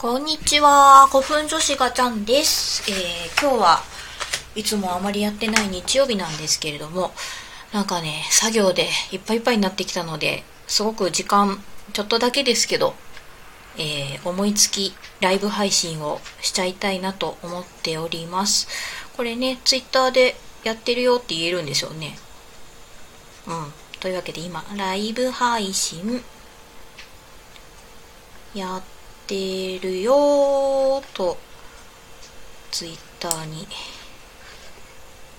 [0.00, 2.82] こんにちは、古墳女子がちゃんです。
[2.90, 3.82] えー、今日は
[4.54, 7.12] いつもあまりやってない日曜日なんですけれども、
[7.70, 12.94] なんかね、作業でいっぱいいっぱいになってきたので、すごく時間、ちょっとだけですけど、
[13.76, 18.68] えー、思いつきライブ配信をしちゃいたいなと思っております。
[19.18, 22.18] これね、ツイッターでやってるよって言えるんですよね。
[23.46, 23.72] うん。
[24.00, 26.24] というわけで今、ライブ配信
[28.54, 28.99] やって
[29.30, 31.38] てるよーと、
[32.72, 33.68] ツイッターに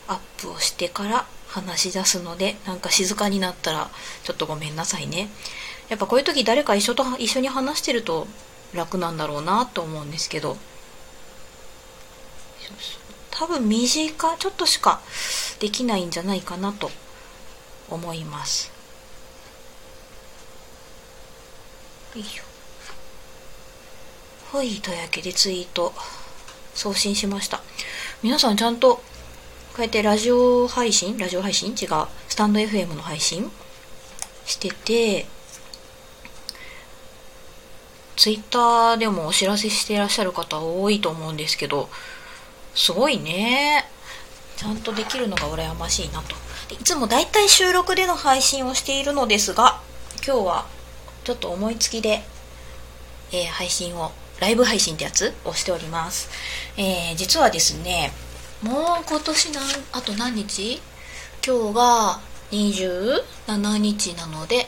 [0.07, 3.89] アップをしてから話し出すので、なんか静かになったら
[4.23, 5.29] ちょっとごめんなさいね。
[5.89, 8.27] やっぱこういう時誰か一緒と一緒に話してると
[8.73, 10.55] 楽なんだろうなと思うんですけど、
[13.29, 15.01] 多分短ちょっとしか
[15.59, 16.89] できないんじゃないかなと
[17.89, 18.71] 思います。
[22.15, 22.50] よいしょ。
[24.51, 25.93] はい、というわけでツイート
[26.73, 27.61] 送信しました。
[28.21, 29.01] 皆さんちゃんとこ
[29.77, 31.69] うやってラジオ配信ラジオ配信？
[31.69, 32.05] 違う。
[32.27, 33.49] スタンド FM の配信
[34.45, 35.25] してて、
[38.17, 41.87] ツイッターでもお知らせしていらっしゃる方多いと思うんですけど、
[42.75, 43.85] すごいね。
[44.57, 46.35] ちゃんとできるのが羨ましいなと。
[46.73, 49.79] いつもだいたい収録での配信をしているのですが、
[50.27, 50.65] 今日は
[51.23, 52.21] ちょっと思いつきで、
[53.31, 54.11] えー配信を、
[54.41, 56.29] ライブ配信ってやつをしております。
[56.75, 58.11] えー実はですね、
[58.63, 60.81] もう今年なん、あと何日？
[61.45, 62.19] 今日が
[62.51, 64.67] 27日なので、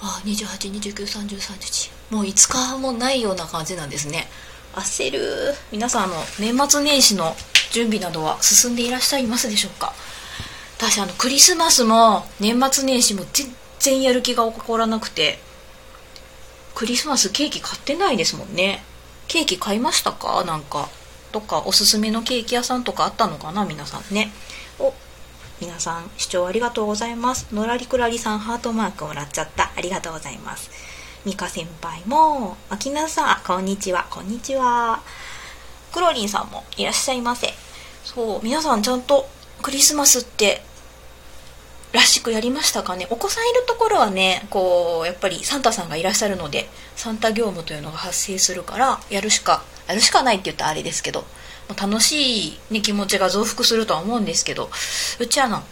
[0.00, 1.90] あ、28、29、30、30日。
[2.10, 4.26] もう5日もないような感じなんですね。
[4.74, 5.54] 焦る。
[5.70, 7.36] 皆さん、あの、年末年始の
[7.70, 9.92] 準備などは進んでいらっしゃいますでしょうか？
[10.78, 15.38] 私、あの、クリスマスも年末年始も全然やる気が起こらなくて、
[16.74, 18.82] クリスマスケーキ買ってないですもんね。
[19.28, 20.44] ケーキ買いましたか？
[20.44, 20.88] なんか。
[21.32, 23.64] どっかおすすめのケーキ屋さんとかあったのかな？
[23.64, 24.30] 皆さんね。
[24.78, 24.92] お、
[25.60, 27.54] 皆さん視聴ありがとうございます。
[27.54, 29.72] のらりくらりさんハートマークもらっちゃった。
[29.76, 30.70] ありがとうございます。
[31.24, 35.00] ミカ先輩も、あきなさん、こんにちは、こんにちは。
[35.92, 37.48] クロリンさんもいらっしゃいませ。
[38.04, 39.28] そう、皆さんちゃんと
[39.62, 40.62] クリスマスって
[41.92, 43.06] らしくやりましたかね。
[43.10, 51.26] お子さんいるところはねこうやっぱりサンタさんがいらっしゃるのでサンタ業務というのが発生するからやるしかやるしかないって言ったらあれですけども
[51.76, 54.70] う楽しい、ね、気持ちが増幅するとは思うんですけど
[55.20, 55.62] うちはの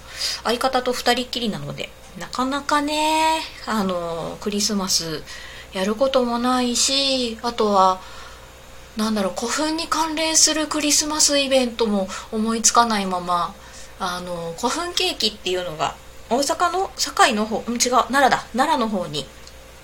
[0.45, 1.89] 相方と二人っきりなので
[2.19, 5.23] なかなかねあのクリスマス
[5.73, 8.01] やることもないしあとは
[8.97, 13.55] なんだろう古墳に関連するクリスマスイベントも思いつかないまま
[13.99, 15.95] あの古墳ケーキっていうのが
[16.31, 18.45] 大阪の堺の方うん違う奈良だ。
[18.57, 19.27] 奈良の方に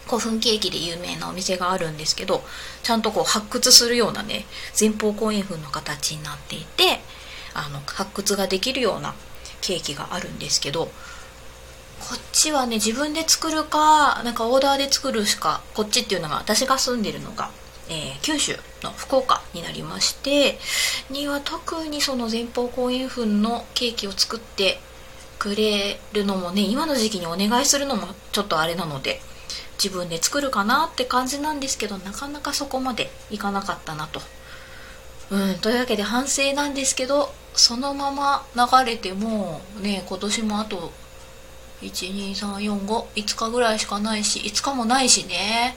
[0.06, 2.42] 古墳ケーキで有名なお店があるんですけど
[2.82, 4.46] ちゃんとこう発掘するようなね
[4.78, 7.00] 前方後円墳の形になっていて
[7.54, 9.14] あの発掘ができるような
[9.60, 10.84] ケーキがあるんですけど
[11.98, 17.50] こっちはね自分で作るかなんかオーダーで作るしかこっちっていうのが私が住んでるのが、
[17.88, 20.58] えー九州の福岡になりまして
[21.10, 24.78] には特にその前方後円墳のケーキを作って
[25.38, 29.20] くれるのもね今の時期にお願いするのもちょっとあれなので
[29.82, 34.20] 自分で作るかなって感じなんですけどなかなかそこまでいかなかったなと。
[35.30, 40.92] うん、というわけで反省なんですけどそのまま流れてもね今年もあと
[41.82, 45.76] 12345日ぐらいしかないし5日もないしね。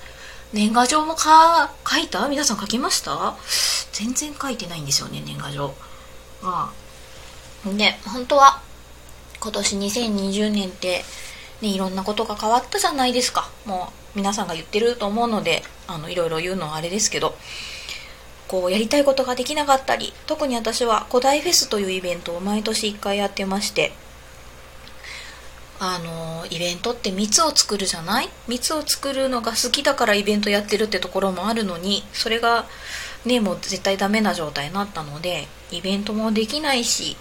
[0.54, 2.28] 年賀状もか書いた？
[2.28, 3.36] 皆さん書きました？
[3.92, 5.76] 全然書いてないんですよね年賀状。
[6.42, 6.74] ま
[7.66, 8.62] あで本当は
[9.40, 11.04] 今年2020年って
[11.62, 13.50] ねいろんなことが変わったじゃないですか。
[13.66, 17.36] もう皆さんが言ってると思うのであのいろいろ言うのはあれですけど。
[18.48, 23.92] こうやりたいことができなかったり特に私は古代フェスというイベントを毎年1回やってまして
[25.80, 28.30] あのイベントって蜜を作るじゃない？
[28.48, 32.66] 蜜を作るのが好きだからイベントやってるってところもあるのにそれが
[33.24, 37.18] ねもう絶対ダメな状態になったのでイベントもできないし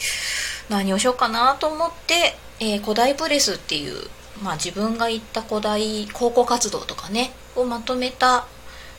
[0.68, 4.08] 何をしようかなと思って、えー古代プレスっていう、
[4.42, 8.46] まあ、自分が行った古代考古活動とかねをまとめた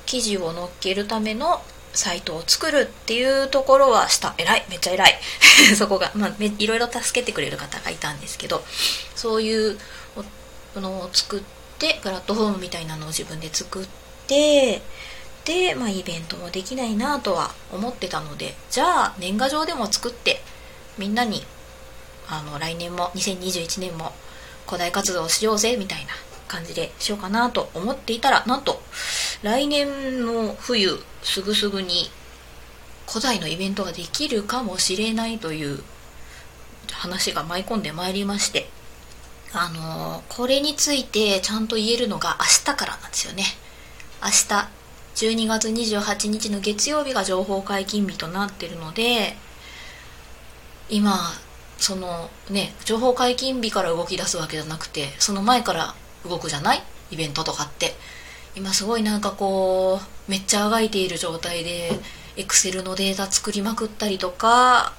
[0.05, 1.61] 記事を載っけるための
[1.93, 4.35] サイトを作るっていうところはした。
[4.37, 4.65] 偉い。
[4.69, 5.19] めっちゃ偉い。
[5.75, 8.63] そこが、まあ、いろいろ助けてくれる方がいたんですけど
[9.15, 9.79] そういう
[10.75, 11.41] おのを作っ
[11.77, 13.87] てプラットフォームみたいなのを自分で作っ
[14.27, 14.81] て
[15.45, 20.43] で、まあ、イベントもできないなとは思ってたのでじゃあ年賀状でも作って
[20.97, 21.45] みんなに
[22.29, 24.13] あの来年も2021年も
[24.67, 26.11] 古代活動をしようぜみたいな
[26.47, 28.81] 感じでしようかなと思っていたらなんと
[29.41, 32.09] 来年の冬すぐすぐに
[33.07, 35.83] 古代のイベントができるかもしれないという
[36.91, 38.69] 話が舞い込んでまいりまして
[39.51, 43.43] あのこれについてちゃんと言えるのが明日からなんですよね。
[44.21, 44.69] 明日
[45.15, 49.35] 12月28日の月曜日が情報解禁日となってるので
[50.89, 51.17] 今
[51.79, 55.95] そのね情報解禁日から動き出すわけじゃなくてその前から
[56.27, 56.83] 動くじゃない？
[57.11, 57.95] イベントとかって。
[58.55, 61.91] 今すごいなんかこうめっちゃあがいている状態で
[62.35, 64.91] エクセルのデータ作りまくったりとか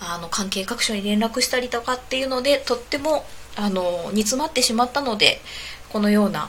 [0.00, 3.24] あの関係各所に連絡したりとかっていうのでとっても
[3.54, 5.40] あの煮詰まってしまったので
[5.90, 6.48] このような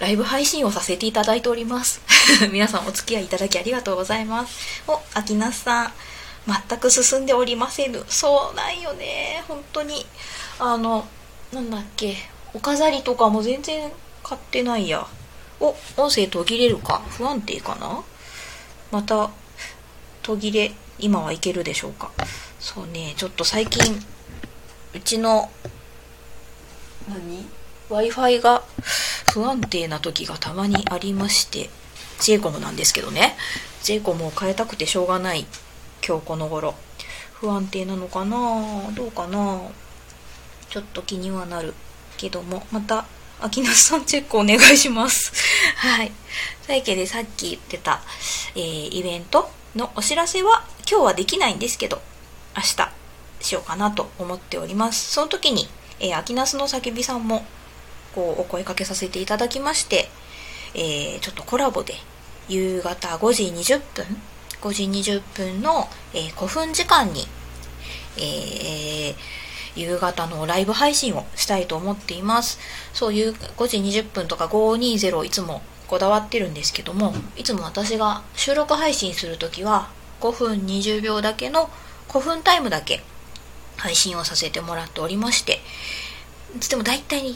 [0.00, 2.00] ライブ配信をさせていただいております。
[2.50, 4.82] 皆さんお付き合いいただきありがとうございます。
[4.88, 5.92] お秋那さん。
[6.46, 9.42] 全く進んでおりませんそうなんよね。
[9.48, 10.04] 本当に。
[10.58, 11.06] あの
[11.52, 12.16] なんだっけ。
[12.52, 13.90] お飾りとかも全然
[14.22, 15.06] 買ってないや。
[15.60, 17.02] お音声途切れるか。
[17.08, 18.02] 不安定かな。
[18.90, 19.30] また
[20.22, 22.10] 途切れ今はいけるでしょうか。
[22.60, 23.14] そうね。
[23.16, 23.94] ちょっと最近
[24.94, 25.50] うちの
[27.08, 27.46] 何
[27.88, 28.62] ？w i f i が
[29.32, 31.70] 不安定な時がたまにありまして。
[32.20, 33.36] j コムなんですけどね。
[33.82, 35.46] j コムを変えたくてしょうがない。
[36.06, 36.74] 今日この頃。
[37.32, 38.90] 不安定なのかな？
[38.94, 39.58] どうかな？
[40.68, 41.72] ちょっと気にはなる
[42.18, 42.66] けども。
[42.70, 43.06] また
[43.40, 45.32] 秋夏さんチェックお願いします。
[45.76, 46.12] はい。
[46.66, 48.02] といけでさっき言ってた、
[48.54, 52.02] えー、イベントのお知らせは今日はできないんですけど
[52.54, 52.92] 明日
[53.40, 55.12] しようかなと思っております。
[55.12, 55.68] その時に、
[56.00, 57.46] えー、秋ナスの叫びさんも
[58.14, 60.10] こうお声かけさせていただきまして、
[60.74, 61.94] えー、ちょっとコラボで
[62.48, 64.22] 夕方5時20分
[64.64, 67.26] 5時20分の、えー、古墳時間に、
[68.16, 69.14] えー、
[69.76, 72.58] 夕方のライブ配信をしたいと思っています。
[72.94, 79.90] そういう5時20分とか520いつもこだわってるんですけどもいつも私が収録配信する時は
[80.20, 81.68] 5分20秒だけの
[82.08, 83.02] 5分タイムだけ
[83.76, 85.60] 配信をさせてもらっておりまして
[86.70, 87.34] でも大体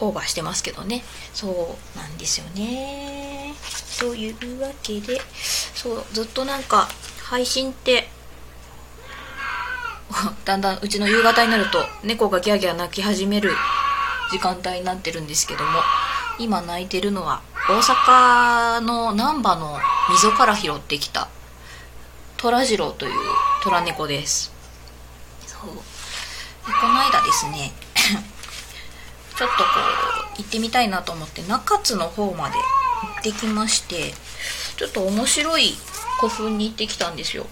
[0.00, 1.02] オーバーしてますけどね。
[1.34, 3.54] そうなんですよね。
[3.98, 5.20] というわけで
[5.74, 6.88] そうずっとなんか
[7.24, 8.08] 配信って
[10.44, 13.54] だんだんうちの夕方になると猫がギャーギャー鳴き始める
[14.30, 15.80] 時間帯になってるんですけども
[16.38, 19.78] 今鳴いてるのは大阪の難波の
[20.10, 21.28] 溝から拾ってきた
[22.36, 23.12] 虎次郎という
[23.64, 24.52] 虎猫です。
[25.46, 25.70] そう。
[25.70, 27.72] でこの間ですね
[29.38, 29.70] ちょっとこ
[30.34, 34.12] う行ってみたいなと思って中津の方まで行ってきまして
[34.76, 35.74] ちょっと面白い
[36.20, 37.46] 古墳に行ってきたんですよ。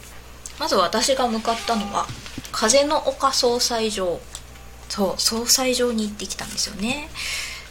[0.59, 2.07] まず私が向かったのは
[2.51, 4.19] 風の丘総裁場
[4.89, 7.09] そう総裁場に行ってきたんですよね。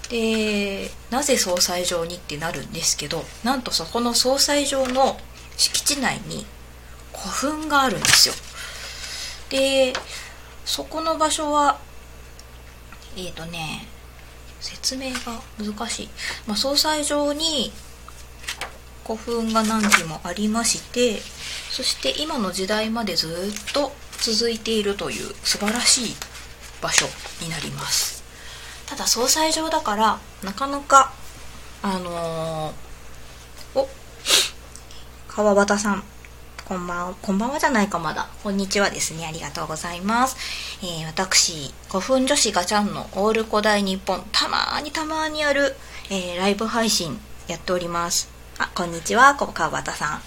[0.10, 5.18] でなぜ総裁場にってなるんですけどなんとそこの総裁場の
[5.58, 6.46] 敷地内に
[7.12, 8.36] 古墳があるんですよ。
[9.50, 9.92] で
[10.64, 11.80] そこの場所は
[13.18, 13.88] えっ、ー、とね
[14.66, 16.10] 説明が難しい、
[16.48, 17.72] まあ、総裁場に
[19.06, 21.20] 古墳が何基もありまして
[21.70, 26.16] そして今の時代までずっと続いているという素晴らしい
[26.82, 27.06] 場所
[27.42, 28.24] になります。
[28.88, 31.12] ただ総裁場だからなかなか
[31.82, 33.88] あのー、お
[35.28, 36.15] 川端さん。
[36.68, 38.28] こんばんは、こんばんはじゃないかまだ。
[38.42, 39.28] こんにちはですね。
[39.28, 40.36] ありがとうございます。
[40.82, 45.76] えー、私、古墳女子ガチャンのオール古代日本、たまにたまにある、
[46.10, 48.30] えー、ライブ配信やっております。
[48.58, 50.22] あ、こんにちは、こ川端さん。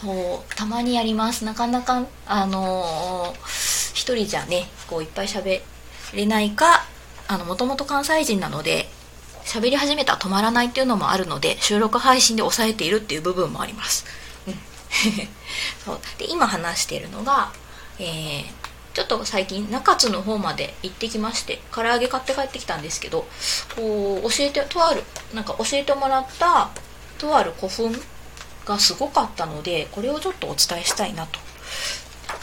[0.00, 1.44] そう、たまにやります。
[1.44, 5.60] なかなか、あのー、一人じゃね、こういっぱい喋
[6.14, 6.86] れないか、
[7.26, 8.88] あの、もともと関西人なので、
[9.44, 14.04] 喋り始めたら止まらないっていうのもあるので、収録配信で抑えているっていう部分もあります。
[15.84, 16.00] そう。
[16.18, 17.52] で今話しているのが、
[17.98, 18.44] えー、
[18.94, 23.26] ちょっと最近中津の方まで行ってきまして唐揚げ買って帰ってきたんですけど
[23.76, 26.70] こう教えてとあるなんか教えてもらった
[27.18, 28.00] とある古墳
[28.64, 31.40] がすごかったのでこれをちょっとお伝えしたいなと。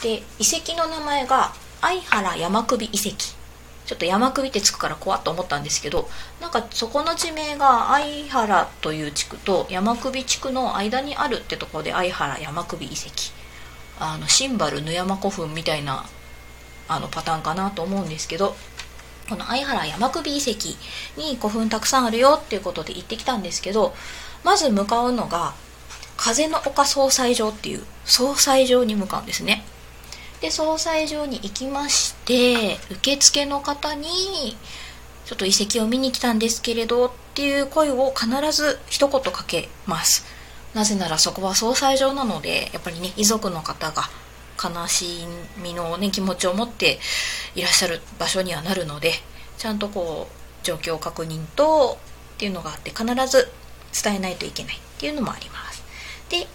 [0.02, 3.41] で遺跡の名前が相原山首遺跡。
[3.92, 6.08] ちょっと山首ってつくから怖っと思ったんですけど
[6.40, 13.34] なんかそこの地名が相原という地区と山首地区の間にあるってところで相原山首遺跡。
[14.00, 16.06] あのシンバル野山古墳みたいな
[16.88, 18.56] あのパターンかなと思うんですけど
[19.28, 20.68] この相原山首遺跡
[21.20, 23.94] に古墳たくさんあるよっていうことで行ってきたんですけど
[24.42, 25.52] まず向かうのが
[26.16, 29.64] 風の丘総裁場っていう総裁場に向かうんですね。
[30.42, 34.56] で総裁場に行きまして受付の方に
[35.24, 40.26] ちょっと遺跡を見に来たんですけれどっていう声を必ず一言かけます。
[40.74, 44.02] なぜならそこは総裁場なのでやっぱりね遺族の方が
[44.62, 45.26] 悲し
[45.62, 46.98] みの、ね、気持ちを持って
[47.54, 49.12] いらっしゃる場所にはなるので
[49.58, 51.98] ちゃんとこう状況確認と
[52.34, 53.48] っていうのがあって必ず
[54.02, 55.84] 伝えないといけないっていうのもあります。
[56.30, 56.48] で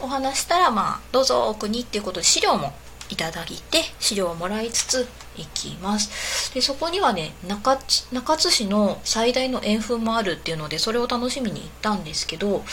[0.00, 2.72] お話したらまあどうぞ奥にっていうことで資料も
[3.10, 6.52] いただいて資料をもらいつつ行きます。
[6.54, 7.78] でそこにはね中
[8.12, 12.64] 中津市の最大の円墳もあるっていうのでそれを楽しみに行ったんですけど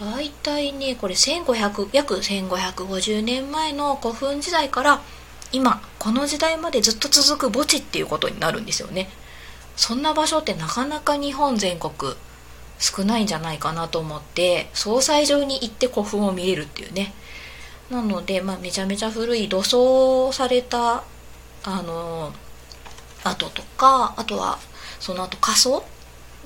[0.00, 5.00] 大体ねこれ1500約1550年前の古墳時代から
[5.52, 9.08] 今この時代までずっと続く墓地っていうことになるんですよね。
[9.76, 12.14] そんな場所ってなかなか日本全国
[12.78, 17.14] 少ないんじゃないかなと思って総裁場に行って古墳を見れるっていうね。
[17.90, 21.04] なので、まあ、めちゃめちゃ古い土葬された
[21.64, 22.32] あの
[23.24, 24.58] 跡とかあとは
[25.00, 25.84] その後仮装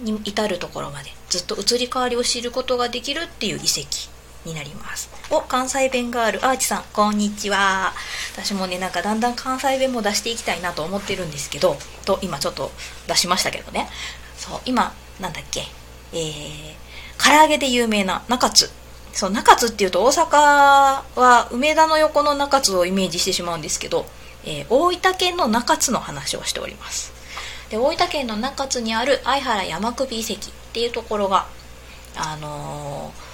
[0.01, 4.11] に至るところまでずっと移り変わりを知ることができるっていう遺跡
[4.45, 5.11] になります。
[5.31, 6.45] お関西弁がある。
[6.45, 7.93] アーチさんこんにちは。
[8.33, 12.71] 私もねなんかだんだん関西弁も出していきたいなと思ってるんですけどと今ちょっと
[13.07, 13.89] 出しましたけどね。
[14.37, 15.65] そう今なんだっけ。
[16.13, 16.75] えー、
[17.23, 18.71] 唐揚げで有名な中津。
[19.13, 24.07] そう中津っていうと大阪は梅田の横の中津をイメージしてしまうんですけど、
[24.45, 27.13] えー、大分県の中津の話をしております。
[27.71, 30.39] で大分県の中津にある相原山首遺跡っ
[30.73, 31.47] ていうところが
[32.17, 33.31] あのー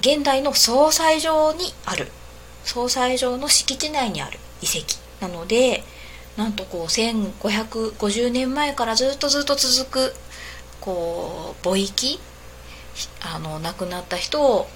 [0.00, 2.06] 現代の総裁場にある
[2.64, 5.82] 総裁場の敷地内にある遺跡なので
[6.36, 10.14] なんとこう1550年前からずっとずっと続く
[10.80, 12.20] こう墓域
[13.20, 14.68] あの亡くなった人を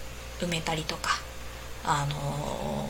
[0.46, 1.20] 埋めたりとか
[1.84, 2.88] あの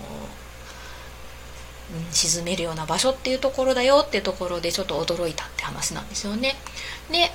[1.95, 6.55] うん、沈めるような場所っていうところだよっていうところでちょっと驚いたって話なんですよね。
[7.11, 7.31] で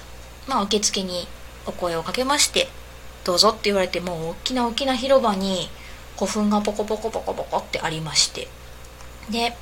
[0.48, 1.28] まあ受付に
[1.68, 2.68] お声をかけまして
[3.24, 5.70] どうぞって言われてもう大きな大きな広場に
[6.16, 8.48] 古墳がポコポコポコポコってありまして。
[9.30, 9.56] で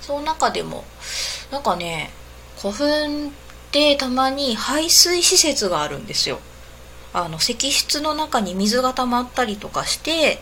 [0.00, 0.84] その中でも
[1.50, 2.10] なんかね
[2.58, 3.30] 古墳っ
[3.70, 6.40] てたまに排水施設があるんですよ。
[7.16, 10.38] あの石室の中に水が溜まったりとかして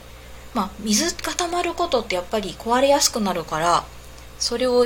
[0.54, 3.84] まあ水が溜まることってやっぱり壊れやすくなるから
[4.40, 4.84] それを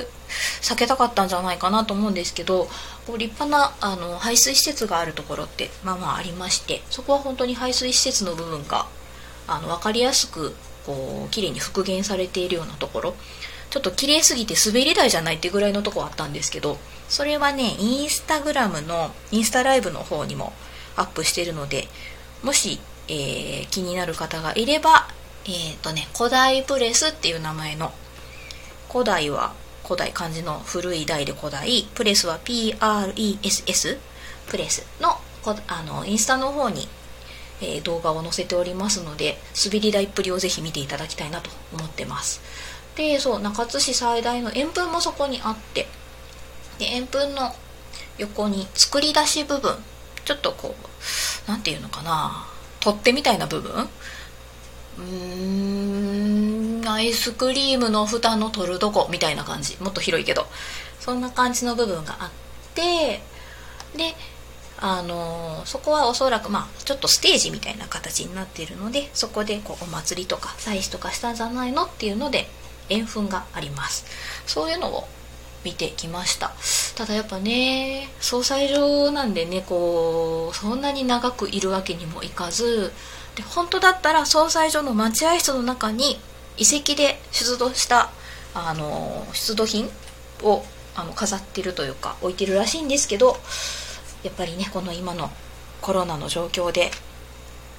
[0.60, 2.68] 避けたかったんじゃないかなと思うんですけど
[3.06, 8.86] こう立派なあの排水施設があるところってまあまあありましてそこは本当に排水施設の部分が
[9.46, 10.54] あの分かりやすく
[10.84, 13.14] こう綺麗に復元されているようなところ。
[13.70, 20.54] ちょっと綺麗すぎて滑り台じゃないってぐらいのとこあったんですけどそれはねインスタグラムのインスタライブの方にも
[20.98, 21.88] アップしてるので
[22.42, 25.08] もし、えー、気になる方がいれば
[25.44, 27.92] えっ、ー、とね古代プレスっていう名前の
[28.90, 33.98] 古代は古代漢字の古い代で古代プレスは PRESS
[34.48, 35.16] プレスの
[35.66, 36.88] あのインスタの方に、
[37.62, 42.42] えー、動画を載せておりますので滑り台っぷりをぜひ見ていただきたいなと思ってます。
[42.96, 45.86] でそう中津市最大の円墳もそこにあって
[46.78, 47.54] で円墳の
[48.18, 49.76] 横に作り出し部分
[50.24, 50.87] ちょっとこう
[51.46, 52.46] 何て言うのかな？
[52.80, 53.88] 取っ手みたいな部分？
[54.98, 59.76] うーんアイスクリームの蓋の取るとこみたいな感じ。
[59.80, 60.46] もっと広いけど。
[61.00, 62.30] そんな感じの部分があっ
[62.74, 63.22] て
[63.96, 64.14] で
[64.78, 71.84] あのそこはおそらくまあちょっとステージみたいな形になっているのでそこでこうお祭りとか祭祀とかしたんじゃないの？
[71.84, 72.46] っていうので
[72.90, 74.04] 円墳があります。
[74.46, 75.08] そういうのを
[75.64, 76.52] 見てきました。
[76.94, 82.92] ただやっぱね総裁場なんでねこうそんなに長くいるわけにもいかず
[83.36, 86.18] で本当だったら総裁所の待合室の中に
[86.56, 88.10] 遺跡で出土した
[88.54, 89.88] あの出土品
[90.42, 90.64] を
[90.96, 93.36] あの飾ってるというか置いてるらしいんですけど
[94.24, 95.30] やっぱりねこの今の
[95.80, 96.90] コロナの状況で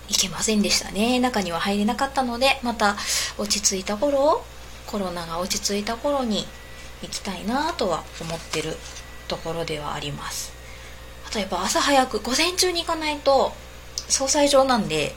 [0.07, 1.19] 行けませんでしたね。
[1.19, 2.95] 中には入れなかったのでまた
[3.37, 4.43] 落ち着いた頃
[4.87, 6.47] コロナが落ち着いた頃に
[7.01, 8.75] 行きたいなとは思ってる
[9.27, 10.53] ところではあります。
[11.27, 13.53] あとやっぱ朝早く午前中に行かないと
[14.07, 15.13] 総裁場なんで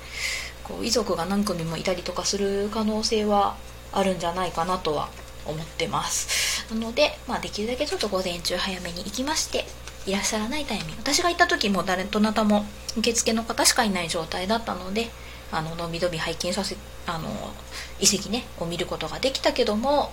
[0.63, 3.57] こう遺族が何組もいたりとかする可能性は
[3.93, 5.09] あるんじゃないかなとは
[5.47, 6.73] 思ってます。
[6.73, 9.67] なので、まあ、できるだけちょっと午前中早めに行きまして
[10.07, 10.93] いらっしゃらないタイミング。
[10.99, 12.65] 私が行った時も誰となたも
[12.97, 15.11] 受付の方しかいない状態だったので
[15.51, 17.29] あののびのび拝見させあの
[18.01, 20.13] 遺跡ねを見ることができたけども、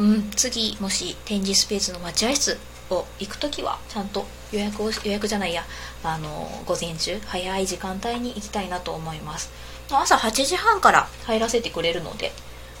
[0.00, 5.62] うん、次もし展示スペースの待合室を行く時はちゃんと予約を予約じゃないや
[6.02, 9.52] あの午前中早い時間帯に行きたいなと思います。
[9.90, 12.32] 朝8時半から入らせてくれるので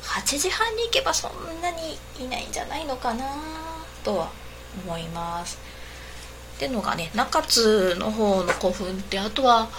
[0.02, 3.26] 8時半に行けばそんなにいないんじゃないのかな
[4.02, 4.30] とは
[4.86, 5.58] 思います。
[6.60, 9.70] ってのがね中津の方の古墳ってあとは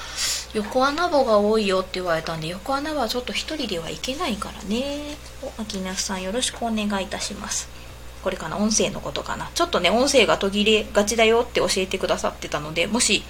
[0.56, 5.16] 横穴棒が多いよって言われたんで横穴はちょっと一人ではいけないからね。
[5.44, 7.70] お秋那さんよろしくお願いいたします。
[8.24, 9.50] これかな音声のことかな。
[9.54, 13.24] ちょっとね音声が途切れがちだよって教えてくださってたのでもし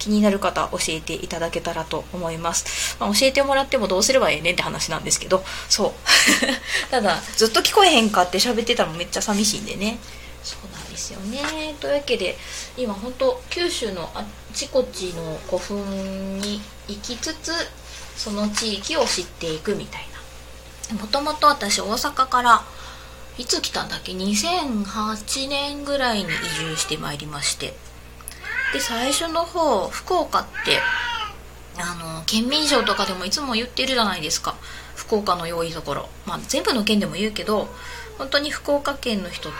[0.00, 5.92] 気になる方教えていただけたらと思います、まあ、教えてもらってもどうすればええねんって話なんですけどそう。
[6.90, 9.98] ただずっと聞こえへんかって喋ってたらめっちゃ寂しいんでね。
[10.42, 11.74] そうなんですよね。
[11.80, 12.36] というわけで
[12.76, 17.52] 今本当九州のあちこちの古墳に行きつつ
[18.16, 20.02] その地域を知っていくみたい
[20.92, 21.00] な。
[21.00, 22.62] もともと私大阪から
[23.38, 26.26] いつ来たんだっけ？2008年ぐらいに移
[26.66, 27.74] 住してまいりまして。
[28.74, 30.78] で最初の方福岡って
[31.78, 34.54] あの県民賞とかでもいつも言ってるじゃないですか。
[34.94, 36.08] 福岡の良いところ。
[36.26, 37.68] まあ全部の県でも言うけど
[38.18, 39.58] 本当に福岡県の人って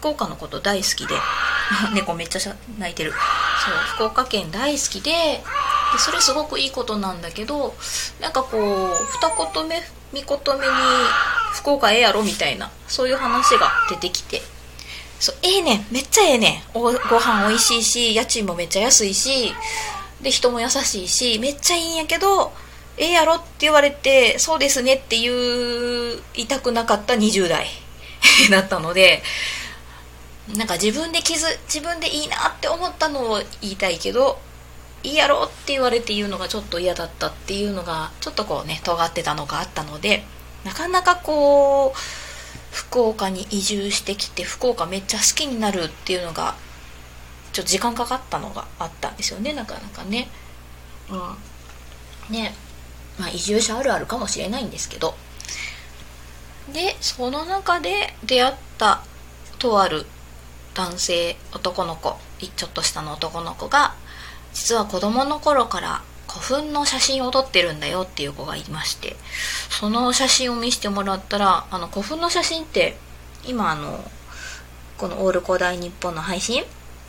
[0.00, 1.14] 福岡のこと大好きで
[1.94, 3.12] 猫めっちゃ泣いてる。
[3.12, 5.10] そう福岡県大好きで
[5.92, 7.74] でそれすごくいいことなんだけど
[8.20, 10.72] なんかこう二言目三言目に
[11.52, 14.42] 福岡ええやろみたいなそういう話が出てきて。
[15.20, 15.86] そうええねん。
[15.90, 16.72] めっちゃええねん。
[16.72, 19.54] ご飯美味しいし家賃もめっちゃ安いし
[20.22, 22.52] で人も優しいしめっちゃいいんやけど
[22.96, 25.30] ええやろって言われてそうですねって言
[26.34, 27.66] いたくなかった20代
[28.50, 29.22] だったので
[30.56, 34.38] なんか自分で傷自分でいいなって思ったのを言いたいけど
[35.02, 40.24] いいやろって言われて言うのがちょっと嫌だったっていうのがちょっとこうね尖ってたのがあったので
[40.64, 41.98] なかなかこう
[42.72, 46.54] 福岡に移住してきて福岡めっちゃ好きになるっていうのが
[47.52, 50.28] ちょっと時間かかったのがあったんですよねなかなかね。
[51.10, 52.32] うん。
[52.34, 52.54] ね。
[53.18, 55.14] まあ移住者あるあるかもしれないんですけど。
[56.72, 59.02] でその中で出会った
[59.58, 60.06] とある
[60.74, 62.16] 男性男の子
[62.56, 63.94] ちょっと下の男の子が
[64.52, 69.16] 実は子供の頃から古墳の写真を撮ってるんだよっていう子がいまして
[69.68, 72.96] その写真を見せてもらったらあの古墳の写真って
[73.44, 74.04] 今あの
[74.96, 76.62] この「オール古代日本」の配信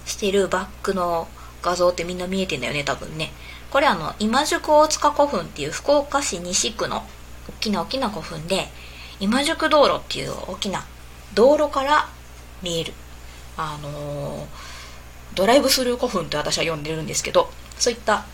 [0.05, 1.27] してるバックの
[1.61, 3.31] 画像ってみんな見えてんだよね多分ね。
[3.69, 7.05] これあの今宿大塚古墳っていう福岡市西区の
[7.47, 8.69] 大きな大きな古墳で
[9.19, 10.83] 今宿道路っていう大きな
[11.33, 12.09] 道路から
[12.61, 12.93] 見える。
[13.61, 14.47] あの、
[15.33, 18.25] ドライブスルー古墳って私は呼んでるんですけどそういった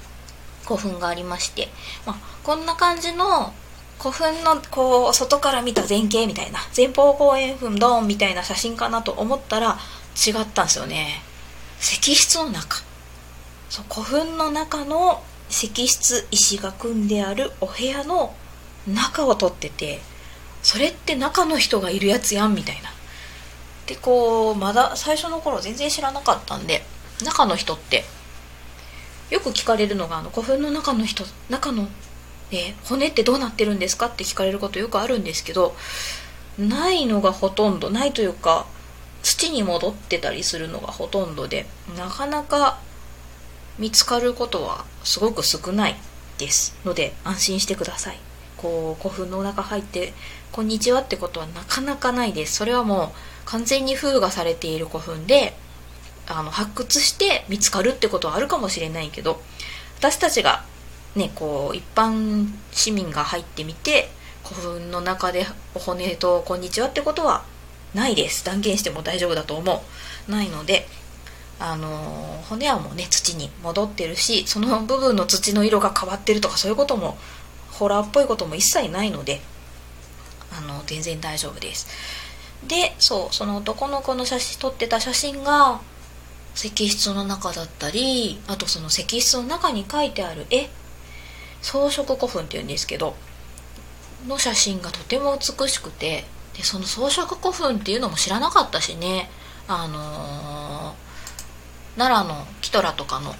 [0.65, 1.69] 古墳がありまして、
[2.05, 3.53] まあ、こんな感じの
[3.99, 9.77] 古墳のこう外から見た前景みたいな前方後円墳ドーンみたいな写真かなと思ったら
[10.15, 11.21] 違ったんですよね。
[11.79, 12.83] 石室の中。
[13.69, 18.35] そう古墳の中の石室石が組んであるお部屋の
[18.87, 19.99] 中を撮ってて
[20.63, 22.96] それって中の人がいるやつやんみたいな。
[23.88, 26.84] でこうまだ最初の頃全然知らなかったんで
[27.23, 28.04] 中の人って。
[29.30, 31.88] よく聞かれるのがあの古墳の中の人中の、
[32.52, 35.76] え骨ってどうなってるんですかって聞かれることよくあるんですけど
[36.58, 38.65] ないのがほとんどないというか
[39.21, 41.65] 土に戻ってたりするのがほとんどで
[41.97, 42.80] なかなか
[43.78, 45.95] 見つかることはすごく少ない
[46.38, 48.19] ですので安心してください。
[48.56, 50.13] こう古墳の中入って
[50.52, 52.56] 「こんにちは」ってことはなかなかないです。
[52.56, 55.53] それはもう完全に封がされている古墳で
[56.27, 59.41] あの発掘して見つかるってことはあるかもしれないけど
[59.99, 60.65] 私たちが
[61.15, 64.10] ねこう一般市民が入ってみて
[64.43, 67.43] 古墳の中でお骨と「こんにちは」ってことは
[67.93, 68.43] ないです。
[68.43, 69.83] 断言しても大丈夫だと思
[70.27, 70.31] う。
[70.31, 70.88] ないので
[71.60, 77.17] あの骨はもうね土に戻ってるしその部分の土の色が変わってるとかそういうことも
[77.71, 79.41] ホラーっぽいことも一切ないので
[80.51, 81.88] あの全然大丈夫です。
[82.65, 85.82] でそうその男の子の写真撮ってた写真が
[86.56, 90.70] 石室の中だったりあとその石室の中に描いてある絵
[91.62, 93.15] 装飾古墳っていうんですけど
[94.28, 99.30] の写真がとても美しくてでその装飾古墳っていうのも知らなかったしね
[99.67, 103.32] あのー、奈良のキトラとかの、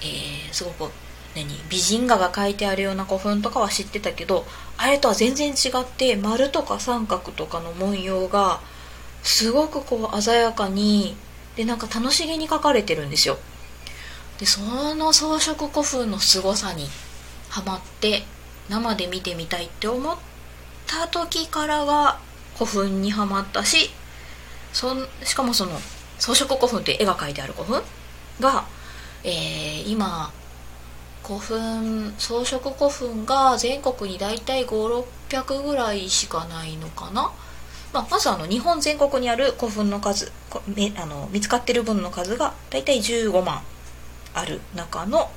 [0.00, 0.90] えー、すごく
[1.34, 1.46] 何？
[1.68, 4.44] 美人画が描いてあるような古墳とかは知ってたけど
[4.76, 8.60] あれとは全然違って丸とか三角とかの文様が
[9.22, 11.16] すごくこう鮮やかに
[11.56, 13.38] でなんか楽しげに描かれてるんですよ。
[14.38, 14.60] でそ
[14.94, 16.88] の装飾古墳の凄さに
[17.50, 18.22] ハマって
[18.70, 20.16] 生で見てみたいって思っ
[20.86, 22.18] た時からが
[22.54, 23.90] 古墳にはまったし
[24.72, 25.72] そんしかもその
[26.18, 27.82] 装飾古墳って絵が描いてある古墳
[28.40, 28.64] が、
[29.24, 30.32] えー、今
[31.24, 37.32] 古墳装飾古墳が全国に大体5600ぐらいしかないのかな、
[37.92, 40.32] まあ、まずあの日本全国にある古墳の数
[40.96, 43.62] あの見つかってる分の数が大体15万
[44.34, 45.28] ある中の、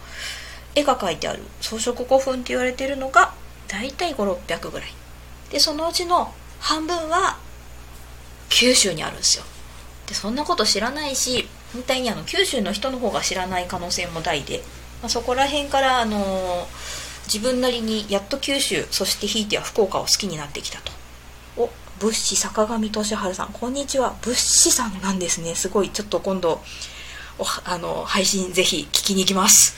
[0.76, 3.34] 絵が描いてある装飾古墳って言われてるのが
[3.68, 4.90] 大体5600ぐらい。
[5.52, 7.38] でそのうちの半分は
[8.50, 9.44] 九州にあるんですよ。
[10.08, 14.64] でそんなこと知らないし反対にあの九州の人の方が知らない可能性も大で、
[15.04, 16.66] まあ、そこら辺からあの、
[17.26, 20.94] 自分なりにやっと九州そしてひいては福岡を好きになってきたと。
[21.58, 23.50] お物資坂上俊治さん。
[23.52, 24.16] こんにちは。
[24.22, 25.56] 物資さんなんですね。
[25.56, 25.90] すごい。
[25.90, 26.62] ちょっと今度
[27.66, 29.76] あの配信ぜひ聞きに行きます。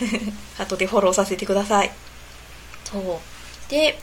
[0.58, 1.92] 後でフォローさせてください。
[2.90, 3.70] そう。
[3.70, 3.98] で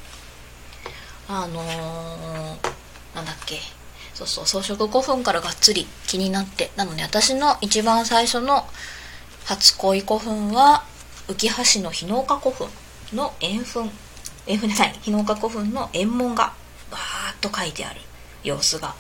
[1.27, 3.59] あのー、なんだっけ。
[4.13, 4.45] そうそう。
[4.45, 6.71] 装飾古墳からがっつり気になって。
[6.75, 8.67] なので私の一番最初の
[9.45, 10.83] 初恋古墳は
[11.27, 12.67] 浮橋の日の岡古墳
[13.13, 13.91] の円墳。
[14.45, 16.53] 円墳じゃない日の岡古墳の円門が
[16.91, 17.01] バー
[17.33, 18.01] ッと書いてある
[18.43, 18.93] 様子が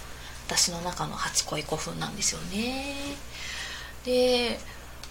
[0.47, 2.95] 私の中の初恋古墳なんですよね。
[4.05, 4.59] で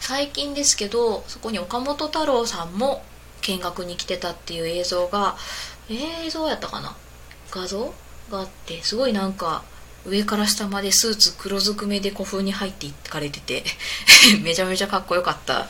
[0.01, 3.05] 最近ですけどそこに岡本太郎さんも
[3.43, 5.37] 見学に来てたっていう映像が
[5.91, 6.97] 映像やったかな？
[7.51, 7.93] 画像
[8.31, 9.65] があってすごいなんか
[10.05, 13.65] 上から下までスーツ黒ずくめで古墳に入っていかれてて
[14.43, 15.69] めちゃめちゃかっこよかった。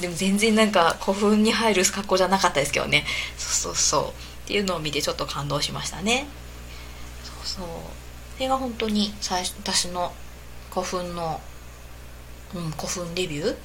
[0.00, 3.04] でも全然なんか古墳に入る格好じゃなかったですけどね。
[3.36, 4.08] そうそうそう。
[4.10, 4.12] っ
[4.46, 6.26] ていうのを見てちょっと感動しましたね。
[7.24, 7.66] そうそう。
[8.36, 10.12] それが本当に最初私の
[10.70, 11.40] 古墳の、
[12.54, 13.56] うん、古墳デビュー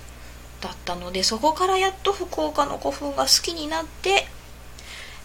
[0.61, 4.27] だったのでそこからやっと福岡の古墳が好きになって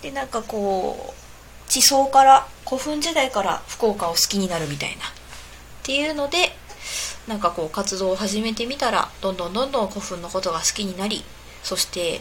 [0.02, 1.29] でなんかこう
[1.70, 5.04] 地層から古墳時代から福岡を好きになるみたいな。
[5.04, 5.08] っ
[5.84, 6.52] ていうので
[7.28, 11.24] なんかこう活動を始めてみたらどんどんどんどん古墳のことが好きになり
[11.62, 12.20] そして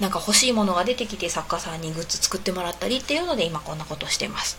[0.00, 4.58] なんか欲しいものが出てきて作家さんにグッズ作ってもらったりっていうので今こんなことしてます。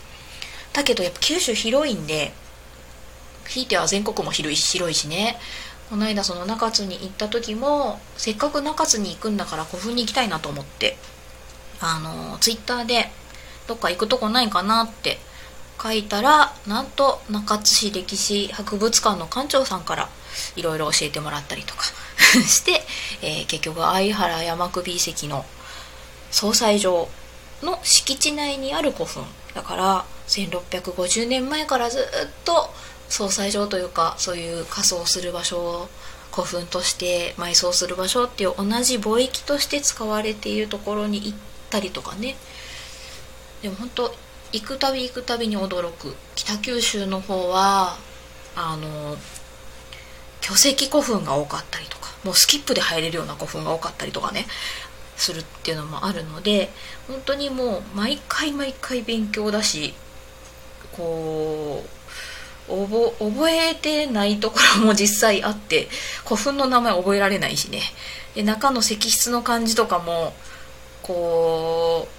[0.71, 2.31] だけどやっぱ九州広いんで
[3.47, 5.37] ひいては全国も広いし広いしね。
[5.89, 10.97] この間その中津に行った時もせっかく中津に行くんだから古墳に行きたいなと思って
[11.81, 13.11] あのツイッターで
[13.69, 15.19] どっか行くとこないかなって
[15.81, 20.09] 書いたらなんと中津市歴史博物館の館長さんから
[20.55, 21.83] いろいろ教えてもらったりとか
[22.47, 22.83] して、
[23.21, 25.45] えー、結局相原山首遺跡の
[26.31, 27.07] 総裁場
[27.61, 32.03] の敷地内にある古墳だから1650年前からずっ
[32.43, 32.73] と
[33.07, 35.89] 総裁場というかそういう仮装する場所を
[36.31, 41.37] 古墳として埋葬する場所っていう同じ墓域として使われているところに行っ
[41.69, 42.35] たりとかね。
[43.61, 44.15] でも本当
[44.51, 46.15] 行くたび行くたびに驚く。
[46.35, 47.97] 北九州の方は
[48.55, 49.17] あの
[50.41, 54.45] 巨石古墳が多かったりとかもうスキップで入れるような古墳が多かったりとかね
[55.15, 56.69] するっていうのもあるので
[57.07, 59.93] 本当にもう毎回毎回勉強だし
[60.93, 61.83] こ
[62.67, 65.87] う覚えてないところも実際あって
[66.23, 67.81] 古墳の名前覚えられないしね。
[68.35, 70.33] で中の石室の感じとかも
[71.01, 72.18] こう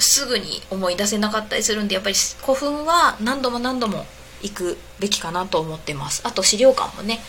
[0.00, 4.06] すぐに思い出せなかったりするんでやっぱり古墳は何度も何度も
[4.42, 6.22] 行くべきかなと思ってます。
[6.24, 7.20] あと資料館もね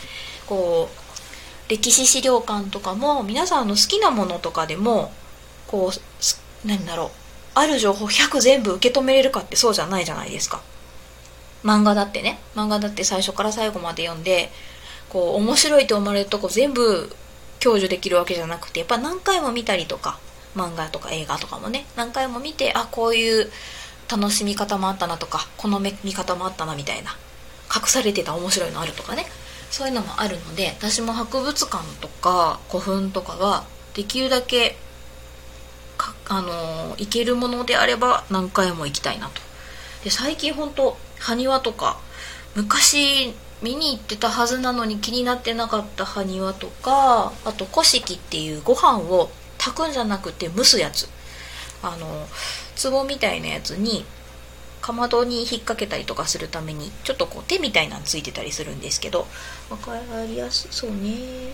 [0.47, 5.11] こう歴史資料館とかも皆さんの好きなものとかでも
[5.67, 7.09] こう何だろう
[7.53, 10.61] ある情報100全部受け止めれるかってそうじゃないじゃないですか。
[11.63, 14.49] 漫画だってね漫画だって最初から最後まで読んで
[15.09, 17.13] こう面白いと思われるとこ全部
[17.59, 20.19] 享受できるわけじゃなくてやっぱ何回も見たりとか
[20.55, 23.51] 漫画とか映画とかもね何回も見てあこういう
[24.09, 27.11] 楽しみ方もあったなとかこの見方もあったなみたいな
[27.73, 29.25] 隠されてた面白いのあるとかね
[29.69, 34.75] そういうのもあるので私も博物館とか古墳とかはできるだけ
[36.27, 39.41] あの行けるものであれば何回も行きたいなと。
[40.03, 41.99] で最近本当埴輪とか
[42.55, 49.29] 昔見に行ってたはずなのに気になってなかった埴輪とかあと古式っていうご飯を
[49.61, 51.07] 炊くんじゃなくて蒸すやつ。
[51.83, 52.27] あの
[52.81, 54.05] 壺みたいなやつに
[54.81, 59.27] かまどに引っ掛けたりとかするためにちょっとこう手みたいなのついてたりするんですけど
[59.69, 59.93] 分か
[60.27, 61.53] りやすそうね。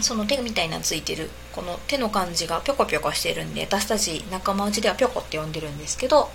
[0.00, 6.28] その手みたいなついてるこの手の感じがぴょこぴょこしてるんで私たち仲間内ではぴょこって呼んでるんですけど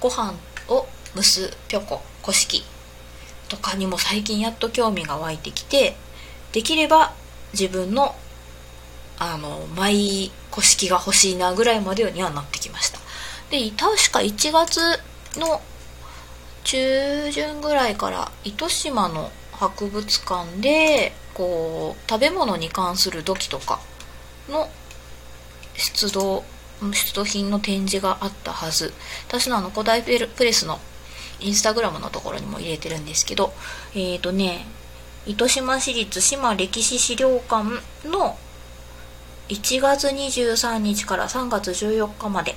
[0.00, 0.34] ご飯
[0.68, 2.64] を蒸すぴょこ古式
[3.48, 5.96] とかにも最近やっと興味が湧いてきて
[6.52, 7.12] できれば
[7.52, 8.14] 自分の
[9.18, 12.98] あの舞古式が欲しいなぐらいまでにはなってきました。
[13.50, 14.80] で確か1月
[15.38, 15.60] の
[16.64, 23.80] 中旬ぐらいから糸島の博物館でこう食べ物に関する土器とか
[24.48, 24.68] の
[25.74, 26.44] 出土
[26.80, 28.92] 出土品の展示があったはず。
[29.28, 30.80] 私のあの古代プレスの
[31.40, 33.52] インスタグラムのところにも入れてるんですけど
[33.94, 34.66] えっ、ー、とね
[35.26, 37.64] 糸島市立島歴史資料館
[38.08, 38.38] の
[39.48, 42.56] 1月23日から3月14日まで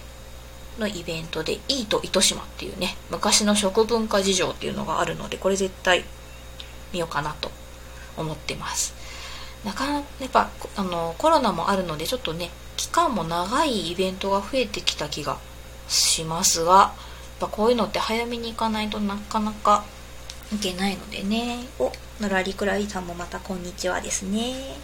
[0.79, 6.05] のイベントで「いいと糸島」っていうね昔の食文化事情っていうのがあるのでこれ絶対
[6.93, 7.51] 見ようかなと
[8.15, 8.93] 思ってます。
[9.65, 15.39] なかなかやっぱあのコロナもあるのでちょっとね期間も長いイベントが増えてきた気が
[15.89, 16.93] しますがやっ
[17.39, 19.83] ぱこういうのって早めに行かないとなかなか
[20.53, 21.67] いけないのでね。
[21.79, 24.75] おのらりくらりさんもまたこんにちはですね。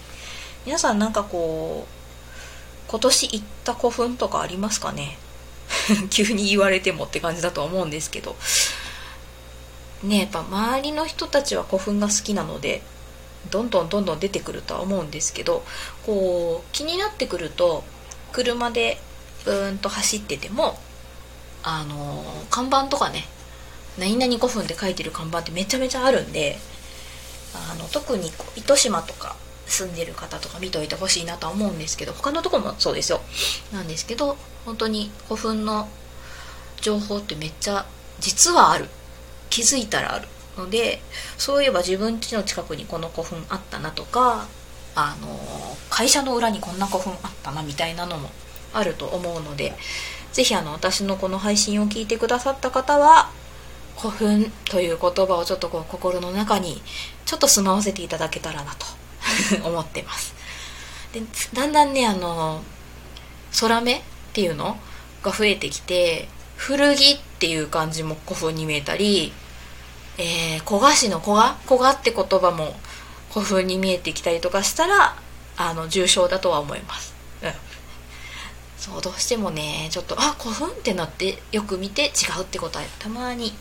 [0.66, 5.18] 皆さんなんかこう今年行った古墳とかありますかね？
[6.10, 8.36] 急に言われてもって感じだと思うんですけど。
[10.04, 12.82] ねやっぱ周りの人たちは古墳が好きなので
[13.50, 15.64] どんどんどんどん出てくるとは思うんですけど
[16.06, 17.84] こう気になってくると
[18.32, 19.00] 車で
[19.46, 20.78] うーんと走ってても
[21.64, 23.26] あの看板とかね
[23.98, 26.60] 何々古墳って書いてる看板ってめちゃめちゃあるんで
[27.54, 29.36] あの特に糸島とか
[29.74, 33.22] 住んでる方とか見といてほしいなとは思うんですけど他のとこもそうですよ。
[33.72, 35.90] なんですけど本当に古墳の
[36.82, 37.86] 情報ってめっちゃ
[38.20, 38.88] 実はある。
[39.50, 40.28] 気づいたらある。
[40.58, 41.02] ので
[41.38, 44.46] そういえば自分家の近くにこの古墳あったなとか
[44.96, 45.28] あの
[45.90, 48.30] 会社の裏にこんな古墳あったなみたいなのも
[48.74, 49.74] あると思うので
[50.32, 53.32] ぜひあの私のこの配信を聞いてくださった方は
[53.98, 56.82] 古墳という言葉をちょっとこう心の中に
[57.26, 58.86] ちょっと住まわせていただけたらなと
[59.64, 60.34] 思ってます。
[61.14, 61.22] で
[61.54, 62.64] だんだんねあの
[63.60, 64.02] 空目っ
[64.34, 64.80] ていうの
[65.22, 69.32] が増えてきて古着っていう感じも古墳に見えたり
[70.18, 72.76] えー、古賀市の古賀古賀って言葉も
[73.32, 75.16] 古墳に見えてきたりとかしたら
[75.58, 77.16] あの重症だとは思います。
[77.42, 77.52] うん。
[78.78, 82.08] そうどうしてもねちょっとあ古墳ってなってよく見て違
[82.40, 83.54] うってことはたまにい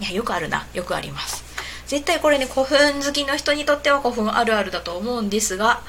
[0.00, 0.66] やよくあるな。
[0.72, 1.44] よくあります。
[1.88, 5.80] 絶対これね古墳好きの人にとっては古墳あるあるだと思うんですが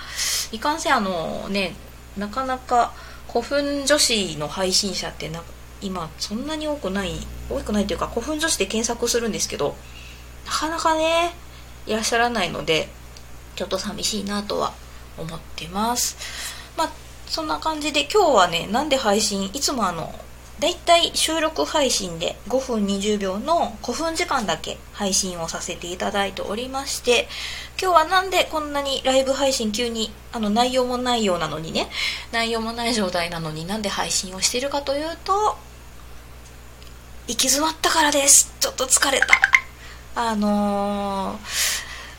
[0.51, 1.75] いかんせんあのね
[2.17, 2.93] なかなか
[3.27, 5.43] 古墳女子の配信者ってな
[5.81, 7.11] 今そんなに多くない
[7.49, 9.75] 多くないというか古墳女子で検索するんですけど
[10.45, 11.33] なかなかね
[11.85, 12.87] いらっしゃらないので
[13.55, 14.73] ちょっと寂しいなとは
[15.17, 16.17] 思ってます。
[16.77, 16.91] まあ
[17.27, 20.13] そんな感じで今日はねなんで配信いつもあの
[20.59, 27.27] だいたい収録配信で5分20秒の5分時間だけ配信をさせていただいておりまして
[27.81, 31.89] 今日はなんでこんなにライブ配信急にあの内容もないようなのにね
[32.33, 35.57] 内容もない状態なのになんで配信をしてるかというと
[37.29, 38.51] 行き詰まったからです。
[38.59, 39.27] ちょっと疲れた。
[40.15, 41.39] あの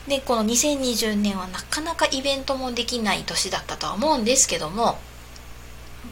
[0.06, 4.98] ー、でこの2020年はなかなかイベントもできない年だったとは思うんですけども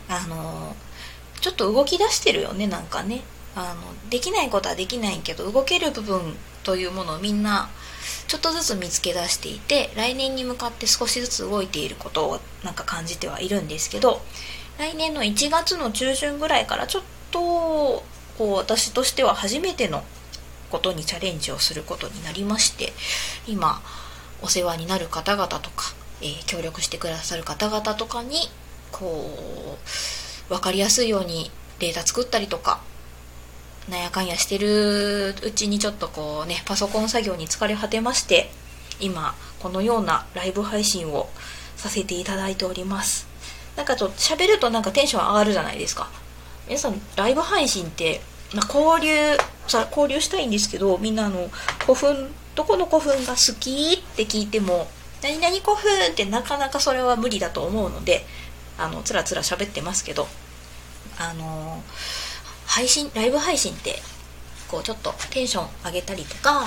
[0.08, 0.87] あのー、
[1.40, 3.22] ちょっと動き出してるよねなんかね。
[3.54, 7.68] あのできないことはできないけど動ける部分というものをみんな
[8.28, 14.20] ちょっとずつ見つけ出していて来年に向かって少しずつ動いていることをなんか感じてはいるんですけど
[14.78, 18.04] 来年の1月の中旬ぐらいからちょっとこ
[18.40, 20.04] う私としては初めての
[20.70, 22.92] ことにチャレンジをすることになりまして
[23.46, 23.80] 今
[24.42, 28.36] お世話になる方々とか、えー、協力してくださる方々とかに
[28.92, 32.80] こう分かりやすいようにデータ作ったりとか
[33.88, 38.50] なんやかんやしてるうちにちょっとこうねパソコン作業に疲れ果てまして
[39.00, 41.28] 今このようなライブ配信を
[41.76, 43.28] させていただいております。
[43.76, 46.10] なんかちょっと喋るとなんかテンション上がるじゃないですか。
[46.66, 48.20] 皆さんライブ配信って
[48.52, 49.36] ま交流
[49.68, 51.48] さ交流したいんですけどみんなあの
[51.80, 54.88] 古墳どこの古墳が好きって聞いても
[55.22, 58.26] 何々古墳ってなかなかそれは無理だと思うので
[58.78, 60.26] あのつらつら喋ってますけど
[61.18, 61.82] あの
[62.66, 63.96] 配信ライブ配信って
[64.68, 66.64] こうちょっとテンション上げたりとか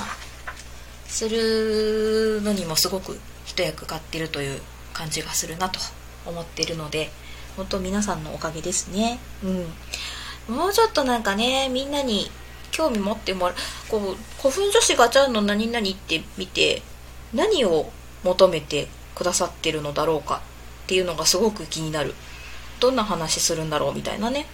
[1.08, 4.62] するのにもすごく一役買ってるという
[4.94, 5.80] 感じがするなと
[6.26, 7.10] 思ってるので
[7.56, 9.20] 本当皆さんのおかげですね。
[9.44, 10.56] うん。
[10.56, 12.32] もうちょっとなんかねみんなに
[12.72, 13.56] 興味持ってもらう
[13.90, 16.82] こう古墳女子ガチャの何々って見て
[17.34, 17.92] 何を
[18.24, 20.42] 求めてくださってるのだろうか
[20.92, 22.14] っていうのがすごく気になる。
[22.82, 24.46] どんな話するんだろうみたいなね。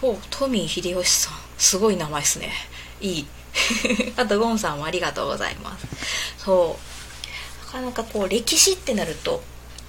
[0.00, 1.34] おトミー秀吉さん。
[1.58, 2.52] すごい名前っすね。
[3.00, 3.26] いい。
[4.16, 5.88] あとゴンさんもありがとうございます。
[6.38, 6.78] そ
[7.64, 7.66] う。
[7.66, 9.42] なかなかこう歴史ってなると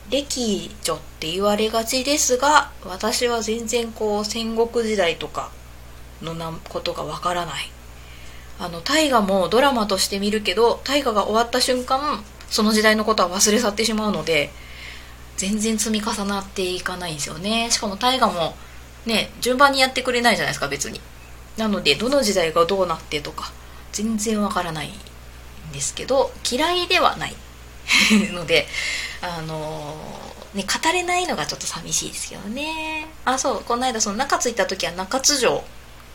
[0.09, 5.51] 歴女って言われがちですが私は全然こう戦国時代とか
[6.23, 7.71] のなことがわからない。
[8.57, 14.49] あの大河もドラマとして見るけど大河が終わった瞬間その時代のことは忘れ去ってしまうので
[15.39, 17.71] 全然積み重なっていかないんですよね。
[17.71, 18.55] しかも大河も
[19.05, 20.99] ね順番にやってくれないじゃないですか別に。
[21.55, 23.53] なのでどの時代がどうなってとか
[23.93, 24.91] 全然わからないん
[25.71, 27.35] ですけど嫌いではない。
[28.35, 28.67] ので
[29.21, 29.95] あの
[30.53, 33.07] ね語れないのがちょっと寂しいですけどね。
[33.23, 35.63] あそうこの間その中津行った時は中津城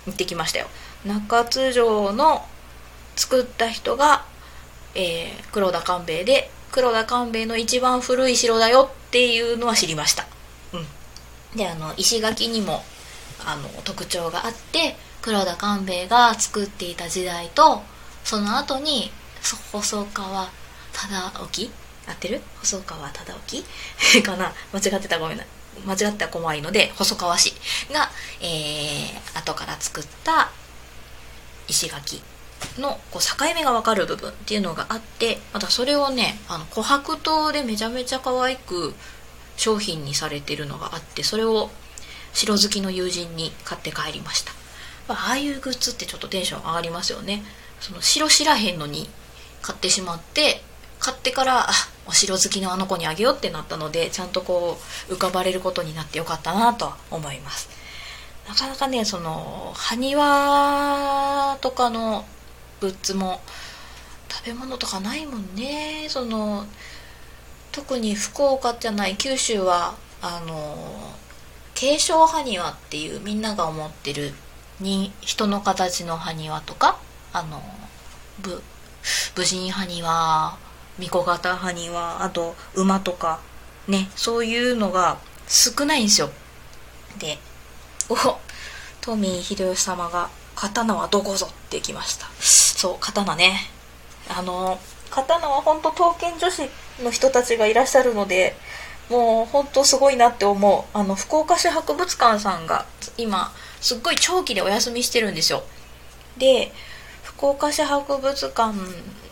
[0.06, 0.66] 行ってきましたよ。
[1.06, 2.46] 中津城の
[3.16, 4.26] 作った人が、
[4.94, 10.27] えー、黒田官兵衛で黒田官兵衛の一番古い城だよっていうのは知りました。
[10.72, 11.57] うん。
[11.57, 12.83] であの石垣にも
[13.46, 17.83] あの特徴があって黒田官兵衛が作っていた時代と
[18.24, 19.12] その後に
[19.70, 20.50] 細川
[20.92, 21.70] 忠興
[22.09, 22.40] 合ってる？
[22.59, 23.62] 細川忠興？
[24.27, 24.53] かな？
[24.72, 25.44] 間違ってたごめんな。
[25.87, 27.53] 間違ったら怖いので細川氏
[27.92, 30.50] が、えー、後から作った
[31.68, 32.20] 石垣。
[32.79, 38.94] のこう境目が分かる部分っていうのがあってまたそれをねあの琥珀糖でめちゃめちゃ可愛く
[39.57, 41.70] 商品にされてるのがあってそれを
[42.33, 44.53] 城好きの友人に買って帰りました。
[45.09, 47.44] まああいうグッズってちょっとテンション上がりますよね。
[47.81, 49.09] その城知らへんのに
[49.62, 50.62] 買ってしまって
[50.98, 51.72] 買ってからあ
[52.07, 57.68] お城好きのあの子にあげようってなったのでちゃんとこう浮かばれることになってよかったなとは思います。
[58.48, 62.24] なかなかねその埴輪とかの
[62.80, 63.40] グッズも
[64.28, 66.06] 食べ物とかないもんね。
[66.08, 66.66] その
[67.72, 71.12] 特に福岡じゃない九州はあの
[71.74, 74.32] 継承埴輪っていうみんなが思ってる
[74.80, 76.98] に人の形の埴輪とか
[77.32, 77.62] あの
[78.40, 78.62] 武
[79.34, 80.58] 武人埴輪
[80.98, 83.40] 巫女型埴輪あと馬とか
[83.88, 86.30] ねそういうのが少ないんですよ。
[87.18, 87.38] で
[88.08, 88.16] お
[89.00, 93.70] トミー秀吉様が「刀はどこぞ」ってきましたそう刀ね。
[94.28, 94.78] あの
[95.10, 96.62] 刀は本当刀剣女子
[97.02, 98.56] の人たちがいらっしゃるので
[99.10, 100.96] もう本当すごいなって思う。
[100.96, 102.86] あの福岡市博物館さんが
[103.18, 105.62] 今すっごい長期でお休みしてるんですよ。
[106.38, 106.72] で
[107.22, 108.74] 福岡市博物館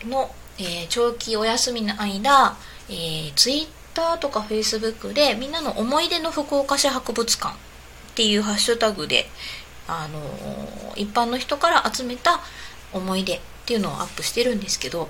[0.07, 2.55] の、えー、長期お休みの間、
[2.89, 9.27] えー、ツイッターとかフェイスブックでみんなの思い出の福岡市博物館っていうハッシュタグで、
[9.87, 10.19] あの、
[10.95, 12.39] 一般の人から集めた
[12.93, 15.07] 思い出っていうのをアップしてるんですけどやっ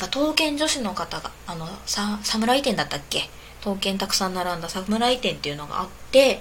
[0.00, 3.28] ぱ刀剣女子の方があのさ侍店だったっけ？
[3.60, 6.40] 刀剣たくさん並んだ侍店っていうのがあって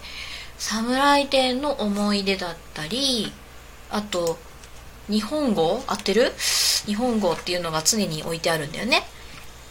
[0.57, 3.31] 侍店の思い出だったり
[3.91, 4.37] あと
[5.09, 6.31] 日本語合ってる？
[6.85, 8.99] 日本語っていうのが常に置いてあるんだよね。
[8.99, 9.01] っ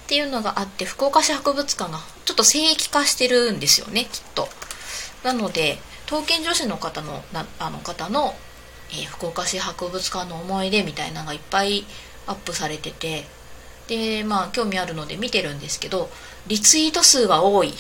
[0.08, 4.48] ていうのがあって福岡市博物館がちょっと聖域化してるんですよねきっと。
[5.22, 8.34] なので刀剣女子の方のなあの方の、
[8.90, 11.84] えー、福岡市博物館の思い出みたいなのがいっぱい
[12.26, 13.24] アップされてて
[13.88, 16.08] でまあ興味あるので見てるんですけど
[16.46, 17.72] リツイート数が多い。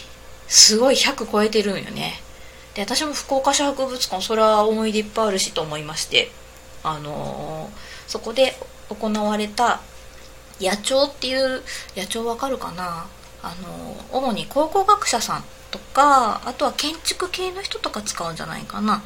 [0.48, 2.14] すごい100超えてるんよね。
[2.74, 6.30] で私も福岡市博物館それは思い出いっぱいあるしと思いまして
[6.82, 8.54] あのー、そこで
[8.88, 9.80] 行われた
[10.60, 11.62] 野鳥っていう
[11.96, 13.06] 野鳥わかるかな？
[13.42, 19.02] あの、主に考古学者さんとかあとは建築系の人とか使うんじゃないかな。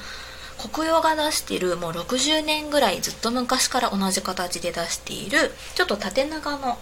[0.71, 6.79] 国用が出してるもう60年ぐらいずっと昔から同じ形で出しているちょっと縦長の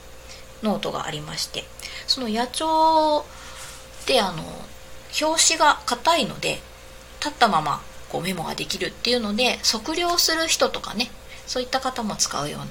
[0.63, 1.65] ノートがありまして
[2.07, 4.43] その野帳ってあの
[5.23, 6.59] 表紙が硬いので
[7.21, 11.11] 立ったままこうメモができるっていうので測量する人とかね
[11.47, 12.67] そういった方も使うような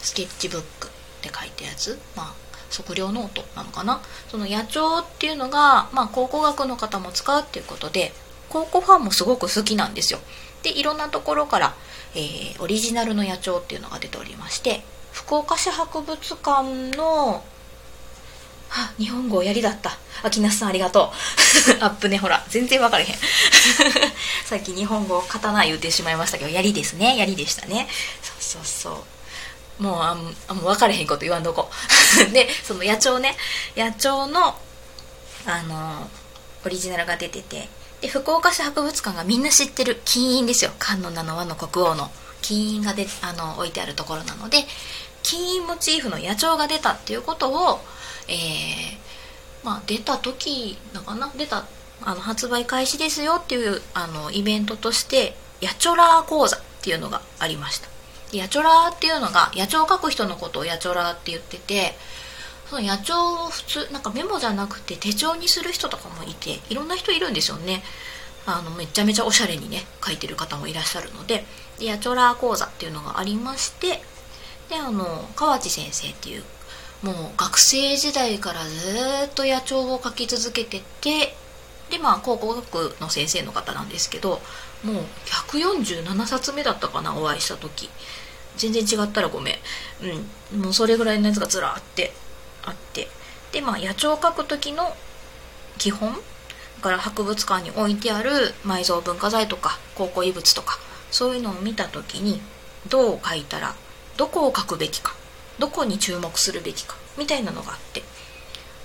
[0.00, 0.90] スケッチブックっ
[1.22, 1.98] て書いたやつ。
[2.16, 4.00] まあ測量ノートなのかな？
[4.30, 8.12] その野帳っていうのが、まあ、考古学の方も使うっていうことで
[8.48, 10.20] 考古ファンもすごく好きなんですよ。
[10.62, 11.74] でいろんなところから、
[12.14, 17.44] えー、オリジナルの野帳っていうのが出ておりまして福岡市博物館の
[18.70, 19.92] あ日本語やりだった。
[20.22, 21.10] 秋那さんありがと
[21.80, 21.80] う。
[21.82, 22.18] アップね。
[22.18, 23.16] ほら全然分かれへん。
[24.44, 27.16] さっき日本語刀言うてしまいましたけどやりですね。
[27.16, 27.88] やりでしたね。
[28.22, 29.04] そうそうそう。
[29.78, 31.70] もうあんあん分かれへんこと言わんとこ。
[32.32, 33.36] でその野鳥ね。
[33.76, 34.56] 野鳥の
[35.46, 36.10] あの
[36.64, 37.68] オリジナルが出てて。
[38.00, 40.00] で福岡市博物館がみんな知ってる。
[40.04, 40.72] 金印ですよ。
[40.78, 42.10] 観音七和の国王の。
[42.42, 44.66] 金印がであの置いてあるところなので。
[45.22, 47.80] 金印モチーフの野鳥が出たっていうことを
[48.28, 48.96] えー、
[49.64, 51.30] まあ、出た時だかな。
[51.36, 51.64] 出た
[52.02, 57.88] あの発売開始ですよっていうあのイベントとしてヤチョラー講座っていうのがありました。
[58.32, 61.94] ヤチョラーっていうのが野鳥を描く人のことをヤチョラーって言ってて
[62.68, 67.82] その野鳥を普通なんかメモじゃなくて手帳にする人とかもいていろんな人いるんですよね。
[68.46, 71.44] あのめちゃめちゃおしゃれにね書いてる方もいらっしゃるので
[71.78, 74.00] でヤチョラー講座っていうのがありまして
[74.70, 75.04] であの
[75.36, 76.44] 河内先生っていう
[77.02, 81.34] もう学生時代からずっと野鳥を描き続けてて
[81.90, 84.40] でまあ考古学の先生の方なんですけど
[84.82, 85.04] もう
[85.50, 87.90] 147冊目だったかなお会いした時。
[88.58, 89.54] 全然違ったらごめん。
[90.52, 90.60] うん。
[90.62, 92.12] もうそれぐらいのやつがずらーって
[92.64, 93.08] あって。
[93.52, 94.94] でまあ野鳥を描く時の
[95.78, 98.30] 基本だから博物館に置いてある
[98.64, 100.78] 埋蔵文化財とか考古遺物とか
[101.10, 102.40] そういうのを見た時に
[102.88, 103.74] どう描いたら
[104.16, 105.14] どこを描くべきか
[105.58, 108.02] どこに注目するべきかみたいなのがあって。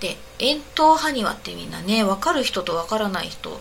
[0.00, 3.60] で円筒埴輪ってみんなね分かる人と分からない人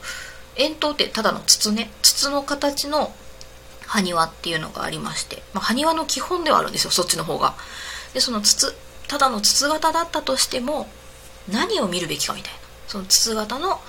[0.55, 1.91] 円筒ってただの筒ね。
[2.01, 3.14] 筒の形の
[3.93, 7.53] 埴輪っていうのがありまして、まあ、埴輪の基本ではあるんですよそっちの方が。
[8.13, 8.73] でその筒
[9.07, 10.87] ただの筒型だったとしても
[11.47, 12.59] 何を見るべきかみたいな。
[12.87, 13.79] その筒型の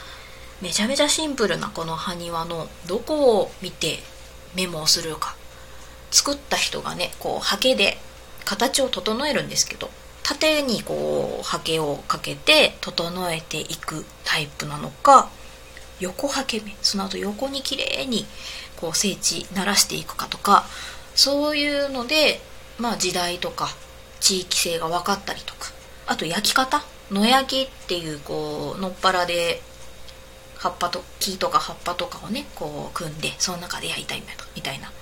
[0.60, 3.98] めちゃめちゃシンプルなこの埴輪のどこを見て
[4.54, 5.36] メモをするか。
[6.10, 7.98] 作った人がねこうハケで
[8.44, 9.90] 形を整えるんですけど
[10.22, 15.30] 縦にこうハケをかけて整えていくタイプなのか
[16.00, 16.74] 横ハケ目。
[16.82, 18.26] その後横に綺麗に
[18.84, 20.66] こう整地鳴らしていくかとか
[21.14, 22.42] そういうので
[22.78, 23.68] まあ時代とか
[24.20, 25.72] 地域性が分かったりとか
[26.06, 26.84] あと焼き方？
[27.10, 29.62] 野焼きっていうこうのっぱらで
[30.58, 34.22] 葉っぱと木とか葉っぱとかをねこう組んでその中で焼いたい
[34.54, 34.92] みたいな。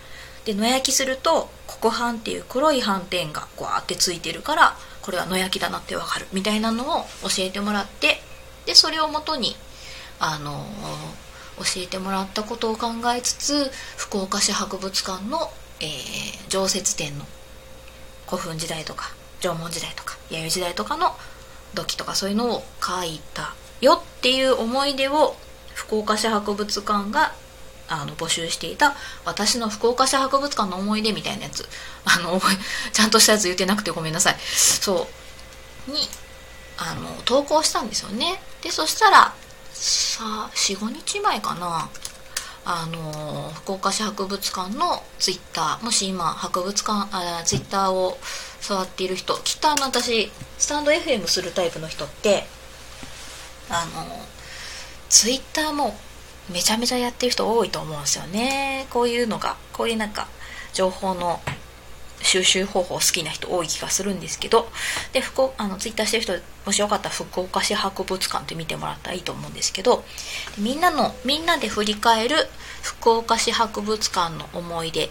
[0.44, 8.20] で野焼きすると黒斑っていう黒い斑点がこうあってついてるからこれは野焼きだなってわかるみたいなのを教えてもらって
[8.66, 9.56] でそれをもとに
[10.20, 10.64] あのー、
[11.58, 15.50] 教えてもらったことを考えつつ福岡市博物館の、
[15.80, 17.24] えー、常設展の
[18.26, 21.14] 古墳時代とか縄文時代とか弥生時代とかの
[21.74, 25.36] 土器とかそういうのを書いたよっていう思い出を
[25.74, 27.32] 福岡市博物館が
[27.88, 28.94] あの募集していた
[29.24, 31.68] 私の福岡市博物館の思い出みたいなやつ。
[32.04, 32.40] あの
[32.92, 34.36] ちゃんとしたやつ言ってなくてごめんなさい。
[34.38, 35.08] そ
[35.88, 35.90] う。
[35.90, 35.98] に
[36.78, 38.40] あの投稿したんですよね。
[38.62, 39.34] でそしたら
[39.82, 41.88] さ45日前かな。
[42.64, 45.84] あの福岡市博物館のツイッター。
[45.84, 48.16] もし今博物館あツイッターを
[48.60, 52.44] 触っている人きっとあの私スタンド FM するタイプの人って
[53.68, 54.06] あの
[55.08, 55.96] ツイッターも
[56.48, 58.86] めちゃめちゃやってる人多いと思うんですよね。
[58.90, 60.28] こういうのがこういうなんか
[60.72, 61.40] 情報の
[62.22, 64.68] 収集方法好きな人多い気がするんですけど
[65.12, 66.32] で福あのツイッターしてる人
[66.66, 70.04] もしよかったら福岡市博物館って見てもらったらいいと思うんですけど
[70.58, 72.36] みんなのみんなで振り返る
[72.82, 75.10] 福岡市博物館の思い出っ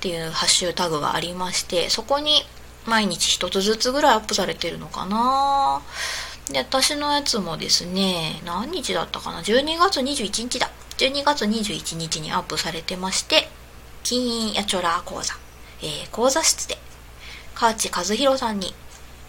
[0.00, 2.42] ていうハッシュタグがありましてそこに
[2.86, 5.80] 毎日一つずつぐらいアップされてるのかな
[6.50, 10.70] で、私のやつもですね、何日だったかな ?12 月21日だ。
[10.98, 13.48] 12月21日にアップされてまして、
[14.02, 15.34] 金印ヤチョラー講座、
[15.84, 16.78] えー、講座室で、
[17.54, 18.74] 河内和弘さんに、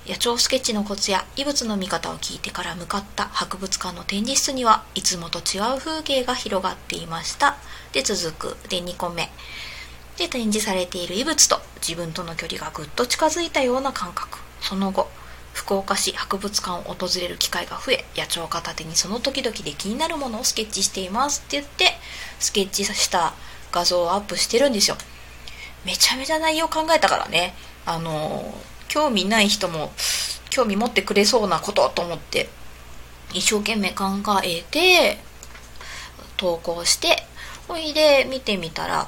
[0.08, 7.58] 野鳥スケッチのコツや異物の見方を聞いてから向かった博物館の展示室にはいつもと違う風景が広がっていました。
[7.92, 8.70] で、続く。
[8.70, 9.30] で、2個目。
[10.18, 14.40] で、展示されている異物と自分との距離がぐっと近づいたような感覚。
[14.62, 15.10] その後、
[15.52, 21.86] 福岡市博物館を訪れる機会が増え野鳥片手にその時々で気になるものをスケッチしていますって言って
[22.40, 23.34] スケッチした
[23.72, 24.98] 画像をアップしてるんですよ
[25.86, 27.54] めちゃめちゃ内容考えたからね
[27.86, 28.54] あの
[28.88, 29.92] 興味ない人も
[30.50, 32.50] 興味持ってくれそうなことと思って
[33.34, 34.06] 一生懸命考
[34.44, 35.18] えて
[36.38, 37.24] 投稿して
[37.68, 39.08] ほいで見てみたら、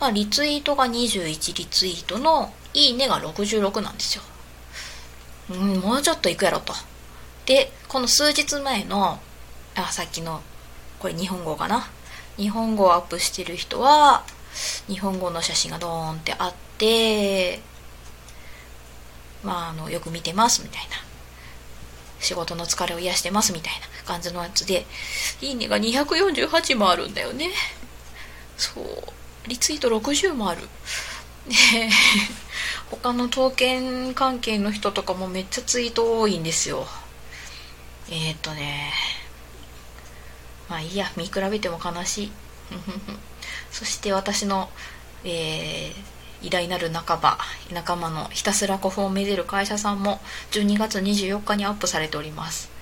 [0.00, 4.22] まあ、リツイートが21リツイートのいいねが66なんですよ
[5.50, 6.74] うん、もうちょっと行くやろと。
[7.46, 9.18] で、この数日前の、
[9.74, 10.42] あ、さっきの、
[10.98, 11.88] これ日本語かな？
[12.36, 14.24] 日本語をアップしてる人は、
[14.86, 17.60] 日本語の写真がドーンってあって、
[19.42, 20.96] まあ、あの、よく見てますみたいな。
[22.20, 24.86] 仕事の疲れを癒してますみたいな感じのやつで、
[25.40, 27.50] いいねが248もあるんだよね。
[28.56, 28.84] そう。
[29.46, 30.62] リツイート60もある。
[31.48, 31.54] で、
[32.90, 36.86] 他の刀剣関係の人とかもめっちゃツイート多いんですよ
[38.10, 38.90] えっ、とね
[40.68, 42.32] まあいいや見比べても悲しい
[43.78, 44.68] そして私の、
[45.24, 47.38] えー、偉大なる仲間
[47.72, 50.18] 仲間のひたすら古墳をめでる会社さんも
[50.50, 52.72] 12月24日にアップされております。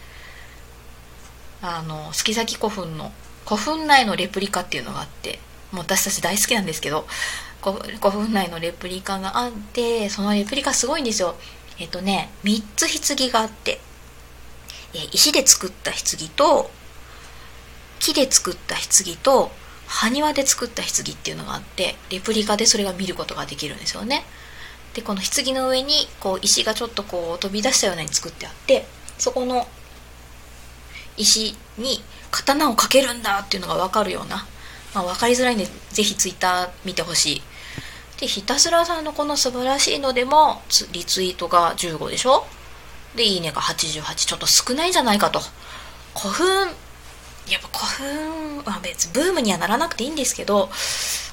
[1.60, 3.12] あの月崎古墳の
[3.44, 5.38] 古墳内のレプリカっていうのがあって
[5.70, 7.06] もう私たち大好きなんですけど
[7.60, 11.34] 5分内のレプリカがあってそのレプリカすごいんですよ。
[11.78, 13.80] えっとね3つ棺があって、
[14.94, 16.00] え石で作った棺
[16.34, 16.70] と
[17.98, 19.50] 木で作った棺と
[19.86, 24.24] 埴輪で作った棺っていうのがあってレプリカでそれが見ることができるんですよね。
[24.94, 28.86] でこの棺の上にこう石がちょっとこう飛び出したようなに作ってあって
[29.18, 29.66] そこの
[31.16, 34.46] 石に刀をかけるんだっていうのが分かるような、
[34.94, 37.42] まあ、分かりづらいんでぜひツイッター見てほしい。
[38.20, 40.62] でひたすらさんのこの素晴らしいのでも
[40.92, 42.46] リツイートが15でしょ？
[43.14, 45.40] でいいねが88ちょっと少ないんじゃないかと。
[46.18, 46.74] 古墳
[47.48, 50.68] やっぱ古墳は別にブームにはならなくていいんですけど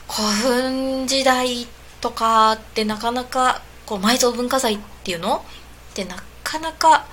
[0.08, 1.68] 古墳時代
[2.02, 5.44] とかってなかなかこう埋蔵文化財っていうの
[5.92, 7.06] ってなかなか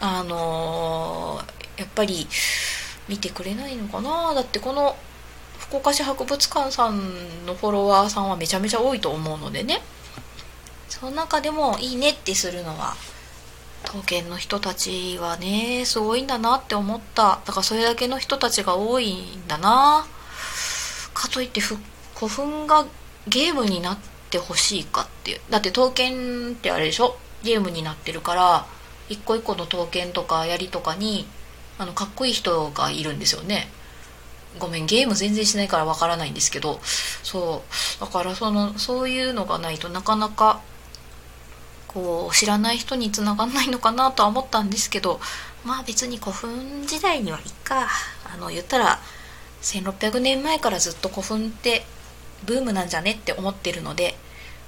[0.00, 2.26] あのー、やっぱり
[3.08, 4.34] 見てくれないのかな。
[4.34, 4.96] だってこの
[5.58, 9.80] 福岡市博物館さんのフォロワーさんはめちゃめちゃ多いと思うのでね。
[10.88, 12.94] その中でもいいねってするのは
[13.86, 17.40] 刀剣の人たちはねすごいんだなって思った。
[17.46, 20.06] だからそれだけの人たちが多いんだな。
[21.14, 21.78] かといって古
[22.28, 22.84] 墳が
[23.28, 23.98] ゲームになっ
[24.30, 25.40] てほしいかっていう。
[25.48, 27.16] だって刀剣ってあれでしょ？
[27.42, 28.66] ゲームになってるから
[29.08, 31.26] 一個一個の刀剣とか槍とかに
[31.78, 33.68] あのかっこいい人がいるんですよね。
[34.58, 36.80] ごめんゲーム全然しないからわからないんですけど。
[37.22, 37.62] そ
[37.98, 38.00] う。
[38.00, 40.60] だからそのそういうのがないとなかなか
[41.96, 45.18] こう知らない人につながんないのかなとは思ったんですけど
[45.64, 47.88] まあ別に古墳時代にはいっか。
[48.30, 48.98] あの言ったら
[49.62, 51.86] 1600年前からずっと古墳って
[52.44, 54.14] ブームなんじゃねって思ってるので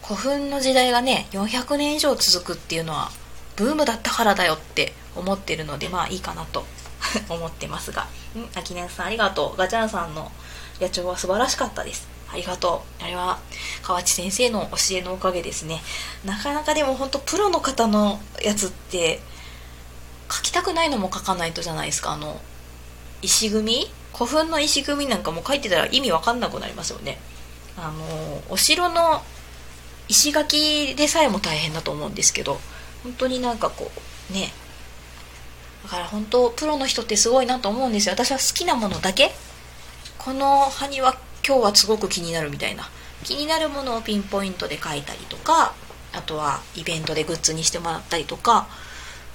[0.02, 3.10] 古墳の時代がね400年以上続くっていうのは
[3.56, 6.64] ブームだったからだよって思ってるのでまあいいかなと
[7.28, 8.06] 思ってますが。
[8.36, 9.56] うん秋音さんありがとう。
[9.58, 10.32] ガチャンさんの
[10.80, 12.08] 野鳥は素晴らしかったです。
[12.32, 13.04] ありがとう。
[13.04, 13.38] あれは
[13.82, 15.80] 河内先生の教えのおかげですね。
[16.24, 19.20] なかなかでも本当プロの方のやつって
[20.30, 22.12] 書きたくないのも書かないとじゃないですか。
[22.12, 22.40] あの
[23.22, 23.90] 石組み？
[24.12, 27.18] 古墳の石組みなんかも書いてたら意味わかんなくなりますよね。
[27.76, 29.22] あのお城の
[30.08, 32.58] 石垣でさえも大変だと思うんですけど
[33.04, 33.90] 本当になんかこ
[34.30, 34.52] うね。
[35.84, 38.14] だから本当プロの人ってすごいなと思うんですよ。
[38.14, 39.32] 私は好きなものだけ。
[40.18, 41.16] この埴輪
[41.48, 42.90] 今日はすごく気になるみたいな。
[43.24, 45.74] 気になるものをピンポイントで書いたりとか
[46.12, 48.68] あとはイベントでグッズにしてもらったりとか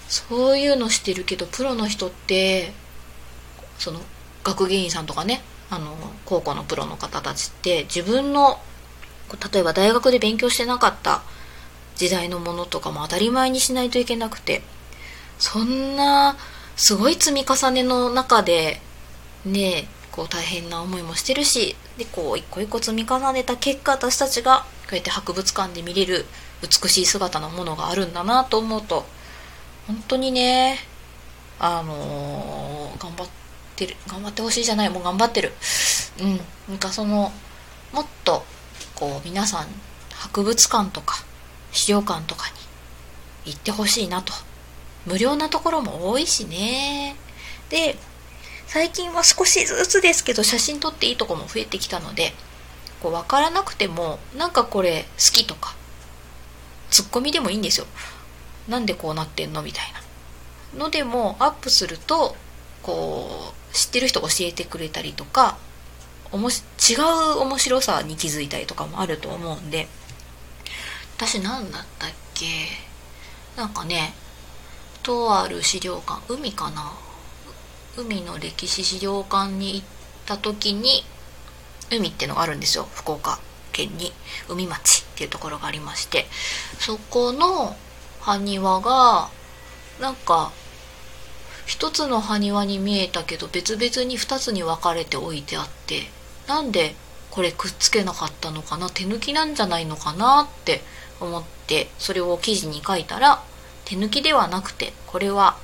[0.08, 2.72] そういうのしてるけどプロの人って
[3.78, 4.00] その
[4.44, 5.96] 学芸員さんとかねあの
[6.26, 8.60] 高校のプロの方たちって自分の
[9.54, 11.24] 例えば大学で勉強してなかった
[11.96, 14.62] 時代のものとかも当たり前にしないといけなくて
[15.40, 16.38] そんな
[16.76, 18.82] すごい積み重ねの中で
[19.46, 26.26] ねこう大変な思いもしてるしでこう一個一個積み重ねた結果私たちがこうやって博物館で見れる
[26.62, 29.06] 美しい姿のものがあるんだなと思うと
[29.88, 30.78] 本当にね
[31.60, 33.28] あのー、頑張っ
[33.76, 35.54] てる頑張ってほしいじゃないもう頑張ってる。
[36.22, 36.40] うん。
[36.70, 37.32] なんかその
[37.92, 38.44] もっと
[38.96, 39.68] こう皆さん
[40.12, 41.24] 博物館とか
[41.72, 42.50] 資料館とか
[43.46, 44.34] に行ってほしいなと。
[45.06, 47.16] 無料なところも多いしね。
[47.70, 47.98] で
[48.74, 52.34] 最近は少しずつですけど写真撮っていいとこも増えてきたので
[53.04, 55.76] こう分からなくてもなんかこれ好きとか
[56.90, 57.86] ツッコミでもいいんですよ。
[58.68, 59.86] なんでこうなってんのみたい
[60.74, 60.86] な。
[60.86, 62.36] のでもアップすると
[62.82, 65.60] こう知ってる人教えてくれたりとか
[66.32, 69.88] おもし違う面白さに気づいたりとかもあると思うんで。
[71.18, 72.48] 私何だったっけ？
[73.56, 74.16] なんかね
[75.04, 76.92] とある資料館海かな？
[77.96, 79.86] 海の歴史資料館に行っ
[80.26, 81.04] た時に
[81.92, 82.88] 海ってのがあるんですよ。
[82.94, 83.40] 福岡
[83.72, 84.12] 県に。
[84.50, 86.26] 海町っていうところがありまして。
[86.80, 87.76] そこの
[88.22, 89.30] 埴輪が
[90.02, 90.52] なんか
[91.66, 96.04] 一つの埴輪に見えたけど別々に2つに分かれて置いてあって
[96.48, 96.96] なんで
[97.30, 98.90] これくっつけなかったのかな？
[98.90, 100.50] 手抜きなんじゃないのかな？
[100.50, 100.82] って
[101.20, 103.44] 思ってそれを記事に書いたら
[103.86, 105.58] 手抜きではなくてこれは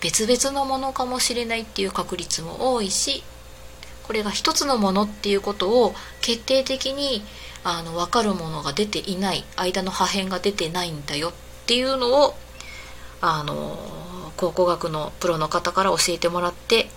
[0.00, 3.22] 別々のものかもしれないっていう確率も多いし
[4.04, 7.22] これが一つのものっていうことを決定的に
[7.64, 11.32] あの分かるものが出ていない間の破片が出てないんだよっ
[11.66, 12.34] ていうのを
[13.20, 13.76] あの
[14.36, 16.88] 考古学のプロの方から教えてもらって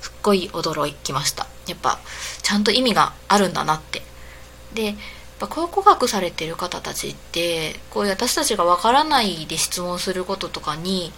[0.00, 1.46] すっごい驚きました。
[1.68, 1.98] やっぱ
[2.42, 4.02] ちゃんと意味があるんだなって。
[4.74, 4.96] でやっ
[5.38, 11.12] ぱ考古学されてる方たちってこういう私たちがわからないで質問することとかに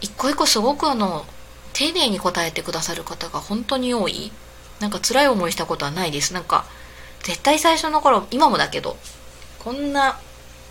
[0.00, 1.24] 一個一個すごくあの
[1.72, 4.32] 丁寧に答えてくださる方が本当に多い。
[4.80, 6.34] なんか辛い思いしたことはないです。
[6.34, 6.66] なんか
[7.22, 8.96] 絶対最初の頃今もだけど
[9.58, 10.18] こんな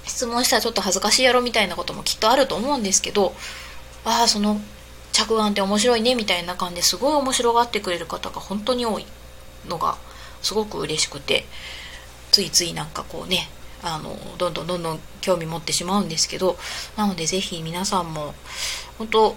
[0.06, 3.34] 質問したらちょっと恥ずかしいやろみたいなこともきっとあると思うんですけど
[4.06, 4.62] ああその
[5.12, 9.06] 着眼って面白いねみたいな感じですごい面白がってくれる方が本当に多い
[9.68, 9.98] のが
[10.42, 11.46] すごく嬉しくて
[12.32, 13.50] ついついなんかこうね
[13.82, 16.58] あのどんどんどんどん興味持ってしまうんですけど
[16.96, 18.34] なので是非皆さんも
[18.98, 19.36] 本当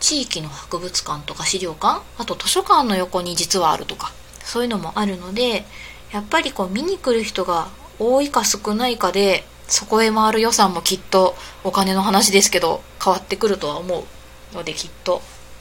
[0.00, 4.12] 地域の博物館とか資料館あと図書館の横に実はあるとか
[4.44, 5.64] そういうのもあるので
[6.12, 14.04] やっぱりこう見に来る人が多いか少ないかでそこへ回る予算もきっとお金の話ですけど変わってくるとは思
[14.52, 15.20] うのできっと。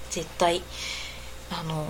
[0.09, 0.63] 絶対
[1.51, 1.85] あのー、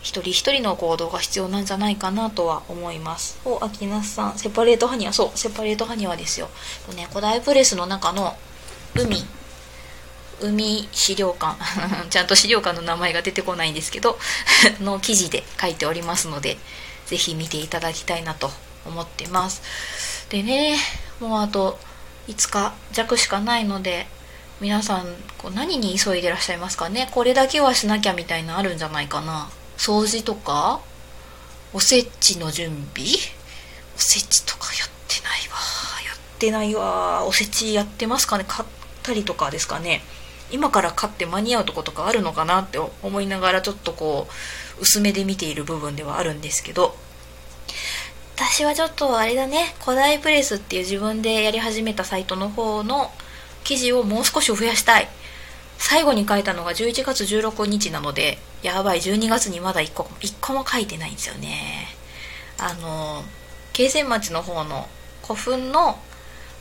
[0.00, 3.38] 一人一人の行動が必要なんじゃないかなとは思います。
[3.44, 4.38] お秋那さん。
[4.38, 5.12] セパレートハニワ。
[5.12, 6.48] そうセパレートハニワですよ。
[6.96, 8.34] ね古代プレスの中の
[8.94, 9.24] 海
[10.40, 11.56] 海資料館。
[12.10, 14.18] ちゃんと資料館の名前が出てこないんですけど
[14.80, 16.58] の記事で書いておりますので
[17.06, 18.50] ぜひ見ていただきたいなと
[18.86, 19.62] 思ってます。
[20.30, 20.78] でね
[21.20, 21.78] もうあと
[22.28, 24.06] 5日弱しかないので
[24.60, 25.06] 皆さん
[25.38, 27.08] こう何に急いでらっしゃいますかね？
[27.10, 29.50] これだけはしなきゃみたいなあるんじゃないかな。
[29.76, 30.80] 掃除とか
[31.72, 33.08] おせちの準備？
[33.96, 35.56] おせちとかやってないわ
[36.06, 38.44] やってないわおせちやってますかね？
[38.46, 38.68] 買っ
[39.02, 40.02] たりとかですかね？
[40.52, 44.28] 今から買って間に合うとことかあるのかなって思いながらちょっとこ
[44.78, 46.94] う薄めで見ている部分ではあるんですけど。
[48.36, 49.74] 私はちょっとあれだね。
[49.84, 53.10] 古代プレスっていう自分でやり始めたサイトの方の
[53.64, 55.08] 記事をもう少し増やしたい。
[55.78, 61.88] 最後に書いたのが11月16日なのでやばい12月にまだ1個 ,1 個も書いてないんですよね。
[62.58, 63.24] あの
[63.72, 64.88] 慶泉町の方の
[65.22, 65.98] 古墳の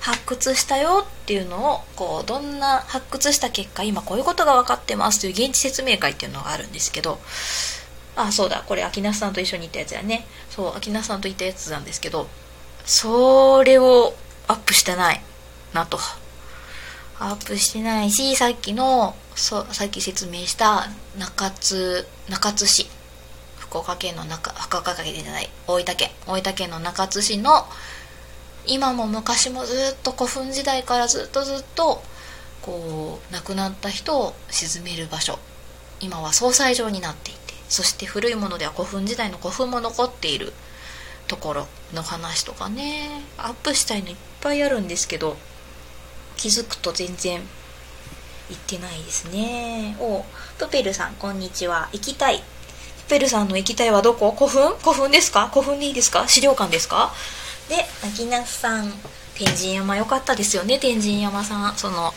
[0.02, 7.20] 発掘したよっていうのをこうどんな発掘した結果今こういうことが分かってますという現地説明会っていうのがあるんですけど
[8.16, 10.26] あそうだこれ秋那さんと一緒に行ったやつやね。
[10.49, 12.28] そう秋那さんと行ったやつなんですけど
[12.84, 14.14] それを
[14.47, 15.22] アップしてない
[15.74, 15.99] なと。
[17.20, 20.88] アップしてないしさっきのそさっき説明した
[21.18, 22.88] 中津中津市。
[23.60, 26.10] 福岡県の中福岡県じゃない大分県。
[26.28, 27.66] 大分県の中津市の
[28.68, 32.01] 今も昔もずっと古墳時代からずっとずっと
[32.62, 35.39] こう亡くなった人を沈める場所。
[35.99, 37.39] 今は総裁場になっていて
[37.70, 40.53] そして古いものでは古墳時代の古墳も残っている。
[41.28, 43.07] ところの話とかね
[43.38, 45.38] アップしたいのいっぱいあるんですけど
[46.36, 47.39] 気づくと全然
[48.49, 49.95] 行ってないですね。
[50.01, 50.26] お
[50.57, 51.88] プペルさんこんにちは。
[51.93, 52.39] 行きたい。
[52.39, 54.36] プペルさんの行きたいはどこ？
[54.38, 54.76] 古墳？
[54.80, 55.47] 古墳ですか？
[55.53, 56.28] 古墳でいいですか？
[56.28, 57.14] 資料館ですか？
[57.72, 58.91] で秋那さん
[59.34, 61.76] 天神山良かったですよね天神山さん。
[61.78, 62.11] その、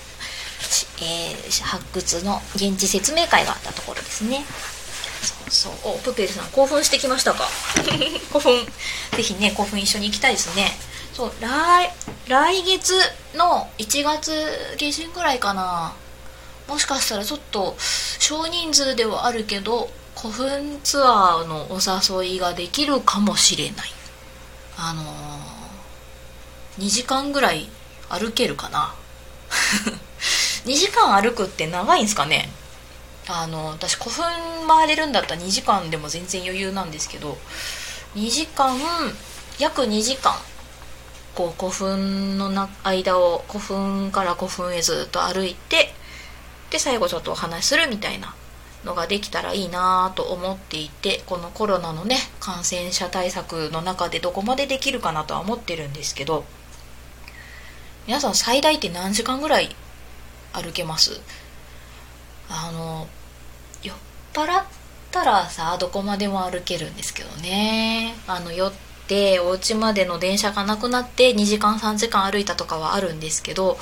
[1.01, 4.45] えー、発掘の現地説明会があったところですね。
[5.23, 5.95] そうそう。
[5.95, 7.49] おプペルさん興奮してきましたか？
[8.33, 8.67] 興奮。
[9.17, 10.77] ぜひね興奮一緒に行きたいですね。
[11.15, 11.93] そう来
[12.27, 12.99] 来月
[13.37, 15.93] の1月下旬ぐらいかな。
[16.67, 17.77] もしかしたらちょっと
[18.19, 19.89] 少人数ではあるけど
[20.21, 21.79] 古墳ツアーのお
[22.25, 23.93] 誘いができるかもしれない。
[24.77, 25.05] あの、
[26.79, 27.69] 2時間ぐらい
[28.09, 28.95] 歩けるかな？
[30.65, 32.51] 2時間歩くって長いんすかね？
[33.29, 34.25] あの私古墳
[34.69, 37.39] 回れるんだったら2時間でも全然余裕なんですけど
[38.17, 38.77] 2時間
[39.59, 40.35] 約2時間
[41.35, 45.95] こう古墳のな間を古墳から古墳へずっと歩いて
[46.71, 48.35] で最後ちょっとお話しするみたいな
[48.85, 56.45] のができたらいいなと思っていてこのコロナのね感染者対策の中でどこまでできるかなとは思ってるんですけど
[58.07, 59.75] 皆さん最大って何時間ぐらい
[60.53, 61.21] 歩けます？
[62.51, 63.09] あの
[63.83, 63.97] 酔っ
[64.35, 64.65] 払っ
[65.11, 68.15] たらさどこまでも歩けるんですけどね。
[68.27, 68.73] あの酔っ
[69.09, 73.79] てお家までの電車がなくなって2時間3時間歩いたとかはあるんですけど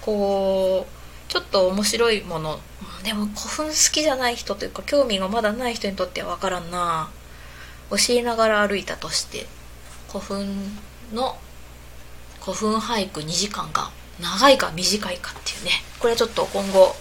[0.00, 2.58] こうちょっと面白いもの
[3.04, 7.10] でも古墳好きじゃない人というか興味がまだない人にとっては分からんな。
[7.90, 9.46] 教えながら歩いたとして
[10.08, 10.78] 古墳
[11.12, 11.36] の
[12.44, 13.90] 古墳俳句2時間が
[14.20, 15.70] 長いか短いかっていうね。
[16.00, 16.94] これはちょっと今後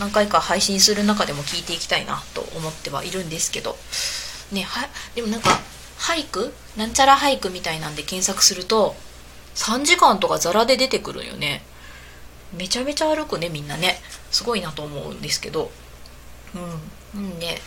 [0.00, 3.76] 何回か配信する中でも聞いていきたいなと思ってはいるんですけど。
[4.50, 5.50] ねはでもなんか
[5.98, 8.96] 俳句なんちゃら俳句みたいなんで検索すると
[9.54, 11.62] 3時間とかザラで出てくるんよね。
[12.52, 14.00] めちゃめちゃ歩くねみんなね。
[14.32, 15.70] すごいなと思うんですけど。
[17.14, 17.20] うん。
[17.20, 17.60] うんね。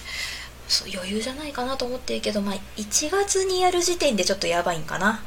[0.93, 5.23] 余裕じゃないかなと思ってるけどまあ1月にやる時点でちょっとやばいんかな。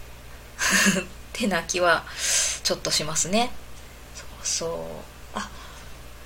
[1.39, 2.05] ってな気は
[2.65, 3.51] ちょっとしますね。
[4.15, 5.39] そうそう。
[5.39, 5.49] あ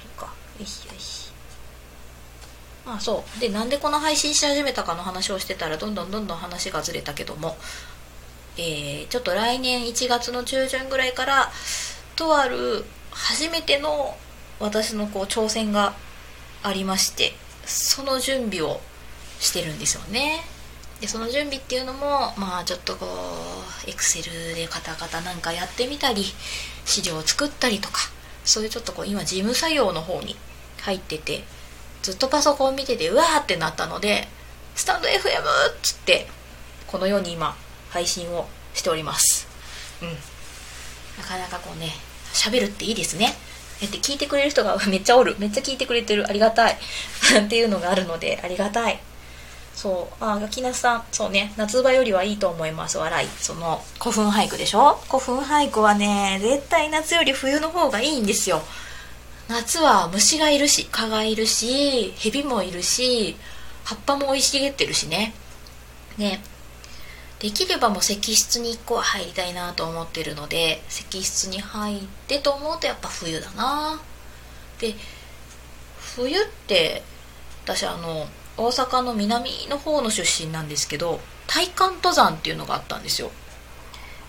[0.02, 1.30] そっかよしよし
[2.86, 3.40] あそう。
[3.40, 7.56] でなんでこの配信し始めたかの話をしてたらどんどんどんどん話がずれたけども。
[8.58, 11.50] えー、ちょっと来年1月の中旬ぐらいから
[12.16, 14.14] とある初めての
[14.60, 15.94] 私のこう挑戦が
[16.62, 17.32] ありまして
[17.64, 18.80] その準備を
[19.40, 20.51] してるんですよね。
[21.02, 23.06] でその準備っていうのもまあちょっとこ
[23.86, 26.22] うエクセルでカタカタなんかやってみたり
[26.84, 27.98] 資料を作ったりとか
[28.44, 30.36] そういうちょっとこう今事務作業の方に
[30.82, 31.42] 入ってて
[32.02, 34.28] ずっとパソコン見ててうわーってなったので
[34.76, 35.16] スタンド FM っ
[35.82, 36.28] つって
[36.86, 37.56] このように今
[37.90, 39.48] 配信をしております。
[40.02, 40.08] うん。
[40.08, 41.88] なかなかこうね
[42.32, 43.34] 喋るっていいですね。
[43.82, 45.34] えって聞いてくれる人がめっちゃおる。
[45.40, 46.28] めっちゃ聞いてくれてる。
[46.28, 46.78] ありがたい。
[47.44, 49.00] っていうのがあるのでありがたい。
[49.74, 50.24] そう。
[50.24, 51.04] あきなさん。
[51.12, 51.52] そうね。
[51.56, 52.98] 夏場よりはいいと思います。
[52.98, 53.28] 笑い。
[53.38, 54.98] その古墳俳句でしょ？
[55.08, 58.62] 古墳俳句はね絶対夏より冬の方がいいんですよ。
[59.48, 63.36] 夏は虫がいるし蚊がいるし蛇もいるし
[63.84, 65.34] 葉っぱも生い茂ってるしね。
[66.16, 66.42] ね。
[67.40, 74.00] できればもう石室に1個は入りたいなと思ってるので石室に入ってと思うとやっぱ冬だな。
[74.78, 74.94] で
[76.14, 77.02] 冬って
[77.64, 83.30] 私あの大阪の南の方の出身なんですけど体感登山っていうのがあったんですよ、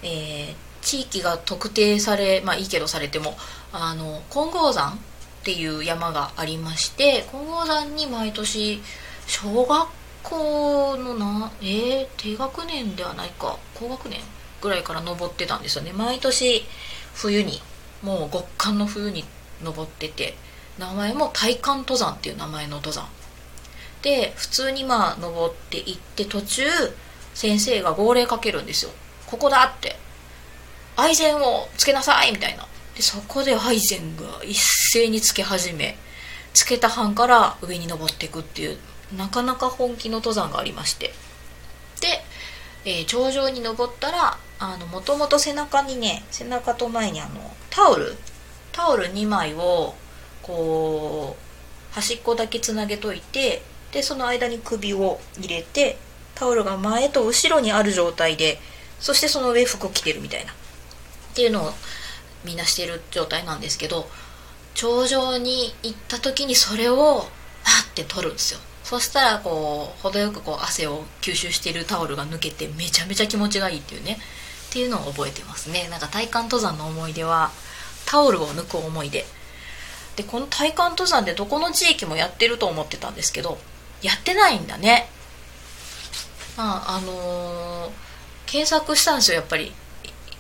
[0.02, 3.36] えー、地域が特定されまあいいけどされても
[3.72, 4.98] あの金剛山っ
[5.44, 8.82] ていう山がありまして金剛山に毎年
[9.28, 9.88] 小学
[10.24, 14.22] 校のなえー、低学年ではないか高学年
[14.62, 15.92] ぐらいから登ってたんですよね。
[15.92, 16.64] 毎年
[17.14, 17.62] 冬に
[18.02, 19.26] もう極寒の冬に
[19.62, 20.36] 登ってて
[20.80, 23.06] 名前も体感登山っていう名前の登山。
[24.04, 26.64] で普通にまあ登っていって途中
[27.34, 28.92] 先生が号令かけるんですよ。
[29.26, 29.96] ここだって。
[30.96, 32.68] アイゼンをつけなさいみたいな。
[32.96, 34.60] でそこでアイゼンが一
[34.92, 35.98] 斉につけ始め
[36.54, 38.78] つけた班から上に登っていくっていう
[39.18, 41.14] なかなか本気の登山がありまして。
[42.02, 42.24] で、
[42.86, 44.38] えー、頂上に登ったら
[44.92, 48.16] もともと背中にね背中と前にあのタオル。
[48.74, 49.96] タオル2枚を
[50.42, 53.62] こう端っこだけつなげといて
[53.94, 55.98] でその間に首を入れて
[56.36, 58.60] タオルが前と後ろにある状態で
[59.00, 60.52] そしてその上服を着てるみたいな。
[60.52, 60.56] っ
[61.36, 61.74] ていうのを
[62.44, 64.08] みんなしてる状態なんですけど
[64.76, 67.26] 頂上に行った時にそれを
[67.64, 68.60] パッて取るんですよ。
[68.84, 74.20] そしたらこう程よくこう汗を吸収しているタオルが抜けてめちゃめちゃ気持ちがいいっていうね。
[74.70, 75.88] っていうのを覚えてますね。
[75.90, 77.52] なんか体感登山の思い出は
[78.06, 79.26] タオルを抜く思い出。
[80.16, 83.58] でこの体感登山でどこの地域もやってると思ってたんですけど
[84.04, 85.10] やってないんだね。
[86.58, 87.90] まああのー、
[88.46, 89.74] 検索したんですよやっぱり。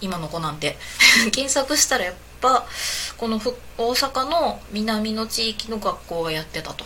[0.02, 0.78] 今の子なんて。
[1.32, 2.68] 検索したらやっぱ
[3.18, 3.40] この
[3.78, 6.86] 大阪の南の地域の学校がやってたと。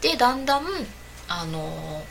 [0.00, 0.64] でだんだん
[1.26, 2.04] あの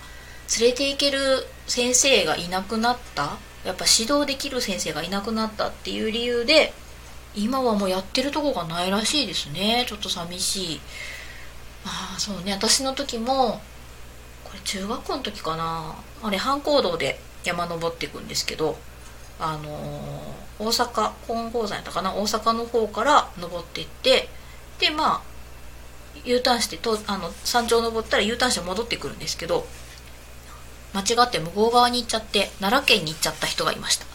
[0.59, 3.37] 連れて行ける先生がいなくなった。
[3.63, 6.73] やっぱ指導できる先生がいなくなったっていう理由で
[7.35, 9.85] 今はもうやってるとこがないらしいですね。
[9.87, 10.81] ちょっと寂しい。
[11.85, 12.53] ああそうね。
[12.53, 13.61] 私の時も
[14.67, 15.95] 中学校の時かな。
[16.21, 18.77] あれ半行動で山登っていくんですけど
[19.39, 22.13] あのー、大阪金剛山やったかな。
[22.13, 24.27] 大阪の方から登っていって
[24.79, 25.21] でまあ
[26.25, 29.65] U ターンしてとあの山頂登ったら U ターンして戻ってくるんですけど
[30.93, 34.05] 間違って向こう側に行っちゃって奈良県に行っちゃった人がいました。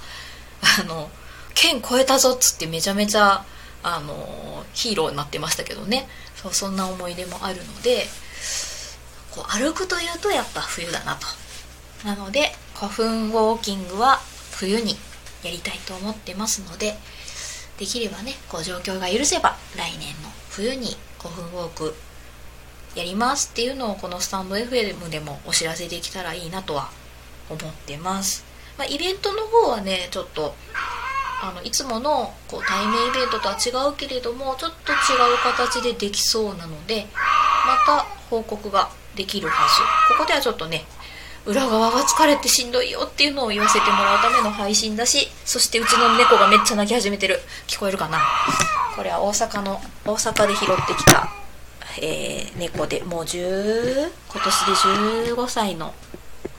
[0.81, 1.11] あの
[1.55, 3.45] 県越えたぞっつってめちゃめちゃ
[3.83, 6.09] あのヒーローになってましたけどね。
[6.37, 8.07] そうそんな思い出もあるので
[9.35, 11.27] こう歩くというとやっぱ冬だなと。
[12.07, 14.21] なので古墳ウォーキングは
[14.53, 14.97] 冬に
[15.43, 16.97] やりたいと思ってますので
[17.79, 21.95] できればねこう状況が許せば来年の冬に5分ウォーク
[22.95, 26.91] やりますっていうのをこのスタンド FM でもお知らせできたらいいなとは
[27.49, 28.45] 思ってます、
[28.77, 30.55] まあ、イベントの方はねちょっと
[31.43, 34.99] あのいつものこう対面イベントとは違うけれどもちょっと違う
[35.43, 37.07] 形でできそうなので
[37.67, 39.69] また報告ができるは
[40.09, 40.15] ず。
[40.15, 40.85] ここではちょっとね
[41.45, 47.41] 裏側が疲れてしんどいよっていうのを言わせてもらうための配信だしそしてうちの猫がめっちゃ鳴き始めてる。
[47.67, 48.19] 聞こえるかな？
[48.97, 51.29] これは大阪の大阪で拾ってきた、
[52.01, 54.67] えー、猫でもう10今年
[55.27, 55.95] で15歳の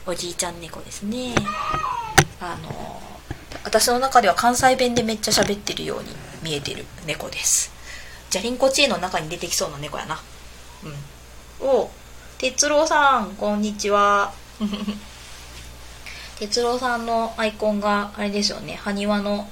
[0.06, 1.34] おじいちゃん猫ですね。
[2.42, 3.02] あの
[3.64, 6.10] 私の中では関西弁でめっちゃ喋ってるように
[6.44, 7.72] 見えてる猫です。
[8.30, 10.20] じゃりんこチーンの中に出てきそうな猫やな。
[11.62, 11.68] うん。
[11.68, 11.90] お
[12.38, 14.34] 哲郎さんこんにちは。
[16.40, 18.76] 哲郎さんのアイコンがあれですよね。
[18.76, 19.48] 埴輪の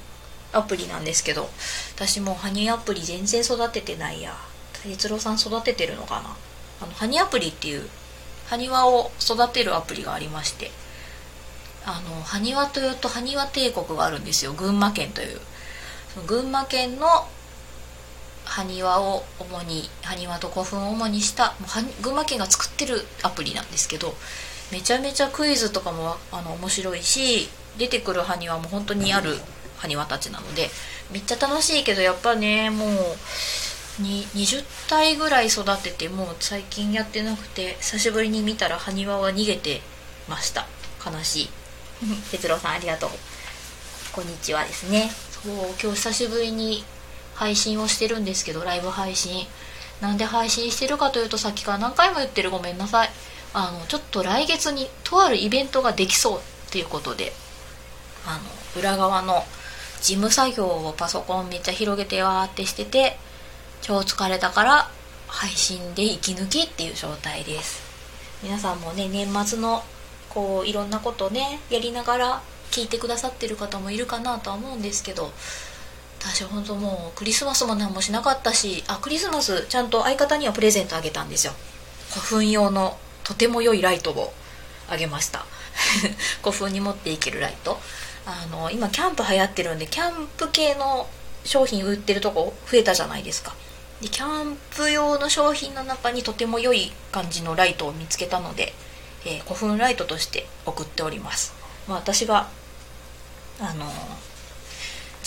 [0.52, 1.50] アプリなんですけど。
[1.96, 4.36] 私もハニーアプリ全然育ててないや。
[4.84, 6.36] 哲郎さん育ててるのかな？
[6.82, 7.88] あのハニアプリっていう
[8.50, 10.72] 埴輪を育てるアプリがありまして。
[11.86, 14.54] あの埴輪というと埴輪帝国があるんですよ。
[14.54, 15.40] 群馬県という。
[16.28, 17.08] 群馬県の
[18.52, 21.54] 埴輪を主に埴輪と古墳を主にした
[22.02, 24.14] 群馬県が作ってるアプリなんですけど
[24.72, 27.48] めちゃめちゃクイズとかもあの面白いし
[27.78, 29.38] 出てくる埴輪も本当にある
[29.78, 30.70] 埴輪たちなので
[31.14, 32.90] めっちゃ楽しいけどやっぱねもう
[34.02, 39.82] に20体ぐらい育ててもう最近やってなくて久しぶりに見たら埴輪は逃げて
[40.28, 40.68] ました。
[41.06, 41.50] 悲しい。
[42.32, 43.10] 哲郎さんありがとう。
[44.12, 45.10] こんにちはですね。
[45.32, 46.84] そう今日久しぶりに
[47.36, 49.48] 配信をしてるんですけどライブ配信。
[50.02, 53.10] なんで配信してるかというとさっきから何回も言ってるごめんなさい。
[53.54, 57.34] あのちょっと来月にとあるイベントができそうっていうことで。
[58.26, 59.44] あの裏側の
[60.02, 63.18] 事務作業をパソコンめっちゃ広げてわーってしてて
[63.82, 64.92] 超疲れたから
[65.28, 67.82] 配信で息抜きっていう状態です。
[68.44, 69.84] 皆さんもね年末の
[70.30, 75.32] こういろんなことねやりながら聞いてくださってる方もいるかなとは思うんですけど
[76.24, 81.54] 私本当もうクリスマスも何もしなかったしあクリスマスちゃんと相方にはプレゼントあげたんですよ。
[82.10, 84.34] 古墳用のとても良いライトを
[84.90, 85.46] あげました。
[86.44, 87.80] 古墳に持っていけるライト。
[88.26, 91.10] あの今キャンプ流行ってるんでキャンプ系の
[91.44, 93.56] 商品売ってるとこ増えたじゃないですか。
[94.02, 98.74] でキャンプ用の商品の中にとても良い感じのライトを見つけたので、
[99.26, 101.54] えー、古墳ライトとして送っております、
[101.88, 102.48] まあ、私が
[103.60, 103.86] あの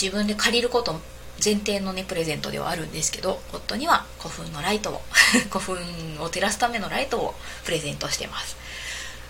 [0.00, 1.00] 自分で借りること
[1.42, 5.02] 前提のねプレゼントではあるんですけど夫には古墳のライトを
[5.50, 5.76] 古墳
[6.20, 7.34] を照らすためのライトを
[7.64, 8.56] プレゼントしてます。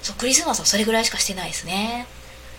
[0.03, 2.07] そうクリスマスはそれぐらいしかしてないですね。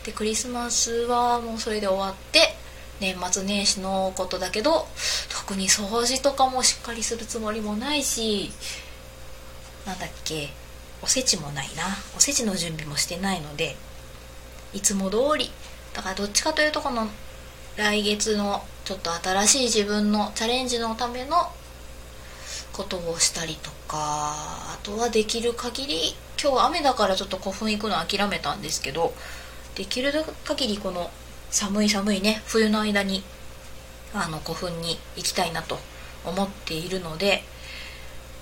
[0.03, 2.55] でクリスマスはもうそれで終わって
[2.99, 4.87] 年末年始のことだけど
[5.29, 8.51] 特に掃除とかもしっかりするつもりもないし
[9.85, 10.49] なんだっけ
[11.01, 11.97] おせちもないな。
[12.17, 13.75] おせちの準備もしてないので
[14.73, 15.51] いつも通り
[15.93, 17.07] だからどっちかというとこの
[17.77, 21.35] 来月のちょっと新しい自分のチャレンジのための
[22.71, 29.13] ことをしたりとかあとはできる限り今日雨だからちょっと古墳行くの諦めたんですけど
[29.75, 30.11] できる
[30.45, 31.11] 限りこの
[31.49, 33.23] 寒い寒いね冬の間に
[34.13, 35.77] あの古墳に行きたいなと
[36.25, 37.43] 思っているので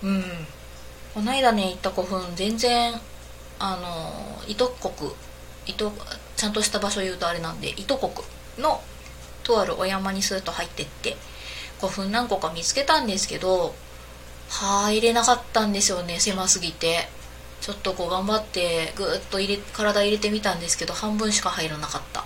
[0.03, 0.23] うん。
[1.13, 2.93] この間ね行った古墳全然
[3.59, 5.11] あの糸国
[5.65, 5.91] 糸
[6.35, 8.11] ちゃんとした場所言うとあれなんで糸国
[8.57, 8.81] の
[9.43, 11.17] とあるお山にスーッと入ってって
[11.79, 13.75] 古墳何個か見つけたんですけど
[14.49, 17.09] 入れなかったんですよね狭すぎて。
[17.63, 22.25] ちょっとこう頑張ってぐーっと入れ体入れてみたんですけど半分しか入らなかった。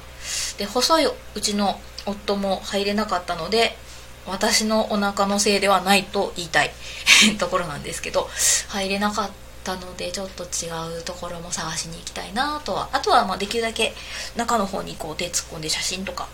[0.57, 3.77] で細いうちの夫も入れなかったので
[4.25, 6.71] 私のお腹のせいではないと言いたい
[7.37, 8.27] ところなんですけど
[8.69, 9.29] 入れなかっ
[9.63, 12.89] たのでちょっと違うところも探しに行きたいなとは。
[12.91, 13.93] あとはまあできるだけ
[14.35, 16.27] 中の方にこう手突っ込んで写真とか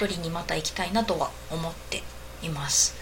[0.00, 2.02] 撮りにまた行きたいなとは思って
[2.42, 2.96] います。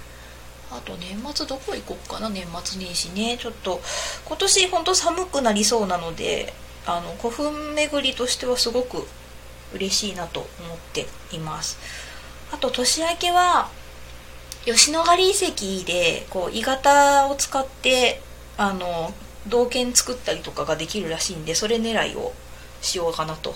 [0.73, 2.29] あと年末どこ行こうかな？
[2.29, 3.39] 年末年始ね。
[3.41, 3.81] ちょっと
[4.27, 6.53] 今年ほんと寒くなりそうなので
[6.87, 9.07] あの古墳巡りとしてはすごく
[9.73, 11.79] 嬉しいなと思っています。
[12.53, 13.71] あと年明けは
[14.65, 18.21] 吉野ヶ里遺跡でこう鋳型を使って
[18.57, 19.15] あの
[19.47, 22.33] 銅剣作ったりとかができるらしいんでそれ狙いを
[22.83, 23.55] しようかなと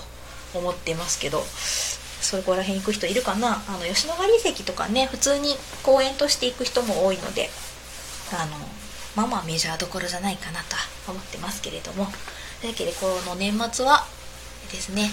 [0.54, 1.42] 思ってますけど。
[2.22, 3.62] そこら辺行く人いるかな？
[3.68, 7.50] あの吉野ヶ里遺跡とかね普通に公園として行く人も多いので
[8.32, 8.56] あの
[9.16, 10.76] まあまあメジャーどころじゃないかなと
[11.10, 12.06] 思ってますけれども。
[12.60, 14.06] というわけでこの年末は
[14.70, 15.10] ですね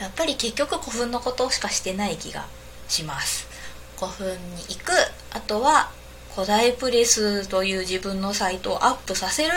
[0.00, 2.46] やっぱり結局古墳のことしかしてない気が
[2.88, 3.46] します。
[3.96, 4.92] 古墳に行く
[5.30, 5.90] あとは
[6.34, 9.52] 古代プレスという自分のサイトをアップさせる。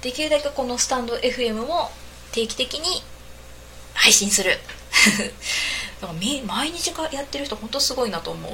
[0.00, 1.90] できるだけこのスタンド FM も
[2.32, 3.02] 定期的に
[3.92, 4.56] 配信する。
[6.00, 8.52] だから毎日がやってる人ほんとすごいなと思う。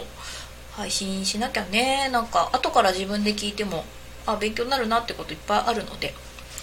[0.77, 2.09] 配信しなきゃね。
[2.11, 3.85] なんか後から自分で聞いても
[4.27, 6.15] あ勉強になるなってこといっぱいあるので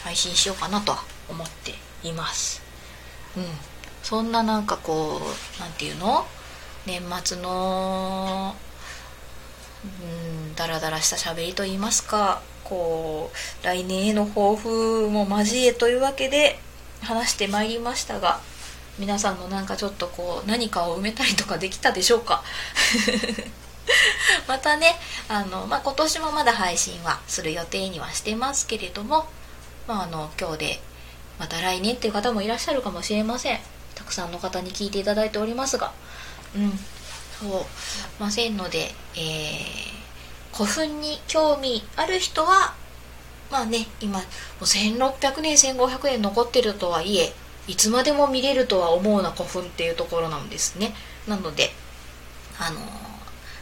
[0.03, 1.73] 配信しようかなとは思って
[2.03, 2.61] います。
[3.35, 3.45] うん。
[4.03, 6.27] そんななんかこう何て言うの？
[6.85, 8.53] 年末の
[9.85, 16.59] うんダラダラした喋りと言いますかこう来年への抱負も交えというわけで
[17.01, 18.39] 話してまいりましたが
[18.99, 22.43] 皆さんのなんかちょっとこう何かを埋めたりとかできたでしょうか？
[24.47, 24.95] またね
[25.27, 29.27] あの、まあ、今年もまだ配信はする予定にはしてますけれども、
[29.87, 30.81] まあ、あの今日で
[31.39, 33.59] また来年っていう方もいらっしゃるかもしれません。
[33.95, 35.91] たくさんの方に聞いていただいておりますが。
[36.55, 36.79] うん
[37.39, 37.65] そう
[38.19, 42.73] ませんので、えー、古墳に興味ある人は
[43.51, 44.25] まあね今も
[44.61, 47.33] う1600年1500年残ってるとはいえ
[47.67, 50.93] いつまでも見れるとは思うな古墳っていうところなんですね。
[51.27, 51.71] なので
[52.59, 52.79] あの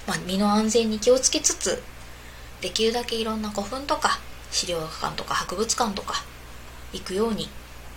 [0.07, 1.81] まあ、身の安全に気をつけつつ
[2.59, 6.23] できるだけいろんな古墳とか資料館とか博物館とか
[6.91, 7.47] 行くように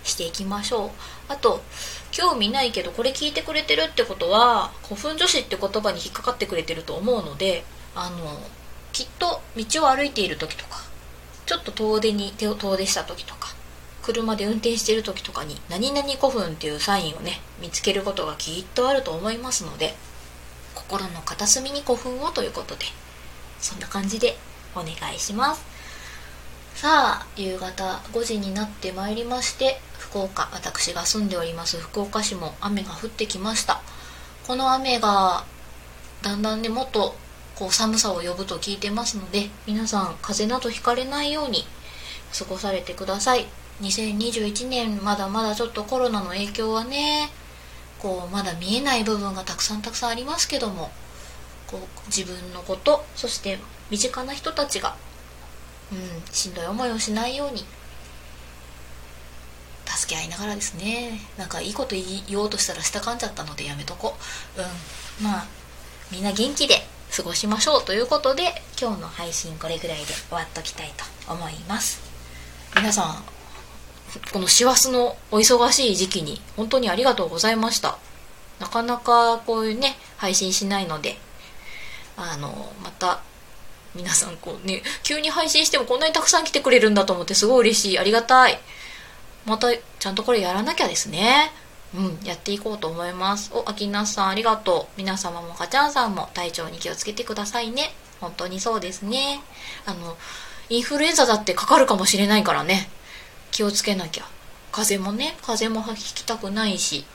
[0.03, 0.89] していきましょう。
[1.27, 1.61] あと
[2.11, 8.39] 興味ないけどこれ聞いてくれてるってことは古墳女子って言葉に引っかかってくれてると思うのであの
[8.93, 10.83] きっと道を歩いている時とか
[11.45, 13.54] ちょっと遠出に遠出した時とか
[14.05, 19.95] 車で運転してる時とかに何々古墳っていうサインをね見つけることがきっとあると思いますので
[20.75, 22.85] 心の片隅に古墳をということで
[23.59, 24.37] そんな感じで
[24.75, 25.65] お願いします。
[26.75, 33.81] さあ夕方5時になってまいりまして福岡私が住んでおります福岡市も雨が降ってきました。
[34.45, 35.45] この雨が
[36.21, 37.15] だんだんねもっと
[37.55, 41.63] こう寒さを呼ぶと聞いてますので皆さん風邪などひかれないように
[42.37, 43.47] 過ごされてください。
[43.81, 47.29] 2021年まだまだちょっとコロナの影響はね
[47.99, 50.91] こうまだ見えない部分がたくさんたくさんありますけども
[51.67, 53.59] こう自分のことそして
[53.89, 54.95] 身近な人たちが、
[55.91, 57.65] うん、しんどい思いをしないように
[59.85, 61.19] 助け合いながらですね。
[61.37, 61.95] なんかいいこと
[62.27, 64.15] 言おうとしたら下かんじゃったのでやめとこ。
[64.57, 65.25] ううん。
[65.25, 65.47] まあ
[66.11, 66.75] みんな元気で
[67.15, 72.01] 過ごしましょうということで今日の配信これぐらいで終わっときたいと思います。
[72.75, 73.34] 皆さん
[74.31, 77.97] この師走のお忙しい時期に本当にありがとうございました。
[78.59, 81.17] なかなかこういうね配信しないので
[82.15, 83.21] あのまた
[83.93, 87.99] 皆さんこうね急に配信してもこんなにたくさん来てくれるんだと思ってすごい嬉しい。
[87.99, 88.59] ありがたい。
[89.45, 91.51] またちゃんとこれやらなきゃですね。
[91.93, 93.51] うんやっていこうと思います。
[93.53, 94.93] お秋夏さんありがとう。
[94.97, 97.93] 皆様もかちゃんさんも体調に気をつけてくださいね。
[98.19, 99.41] 本当にそうですね。
[99.85, 100.17] あの
[100.69, 102.89] インフルエンザだってかかるかもしれないからね。
[103.55, 104.25] 気をつけなきゃ。
[104.73, 107.05] 風邪もね風邪もひきたくないし。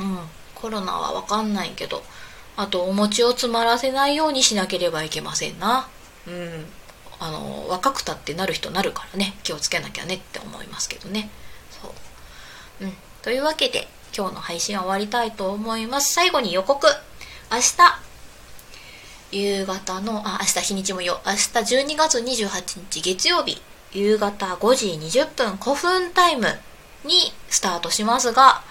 [0.00, 0.18] うん。
[0.52, 2.02] コロナはわかんないけど。
[2.56, 5.86] あとお餅を詰まらせないようにしなければいけませんな。
[6.26, 6.66] うん。
[7.20, 9.36] あの若くたってなる人なるからね。
[9.44, 11.30] 気をつけなきゃねって思いますけどね。
[11.70, 11.86] そ
[12.80, 12.84] う。
[12.86, 12.92] うん。
[13.22, 16.14] というわけで今日の配信は終わりたいと思います。
[16.14, 16.84] 最後に予告。
[17.52, 18.00] 明日。
[19.30, 21.38] 夕方のあ明日日にちもよ明日
[21.84, 23.62] 12月28日月曜日。
[23.94, 24.86] 夕方5時
[25.20, 26.48] 20分古墳タイム
[27.04, 28.62] にスタートしますが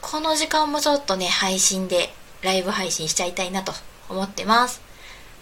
[0.00, 3.72] この時間もちょっとね配信でライブ配信しちゃいたいなと
[4.08, 4.80] 思ってます。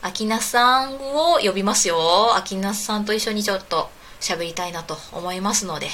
[0.02, 2.36] 秋那さんを呼びますよ。
[2.36, 3.88] 秋那さんと一緒にちょっと
[4.20, 5.88] 喋りたいなと思いますので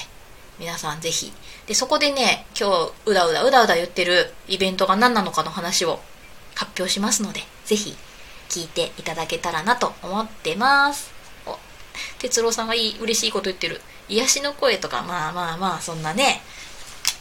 [0.59, 1.31] 皆さんぜひ。
[1.67, 5.99] でそこでね今日うだうだうだうだ言ってるイベントが何なのかの話を
[6.55, 7.95] 発表しますのでぜひ
[8.49, 11.14] 聞いていただけたらなと思ってます。
[12.19, 13.81] 哲郎さんがいい嬉しいこと言ってる。
[14.07, 16.41] 癒しの声とかまあまあまあそんなね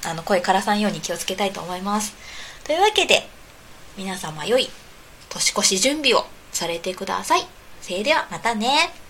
[0.04, 2.14] あの声からさんように気をつけたいと思います。
[2.64, 3.26] というわけで
[3.96, 4.68] 皆様良い
[5.28, 7.46] 年越し準備をされてください。
[7.80, 9.03] それではまたね。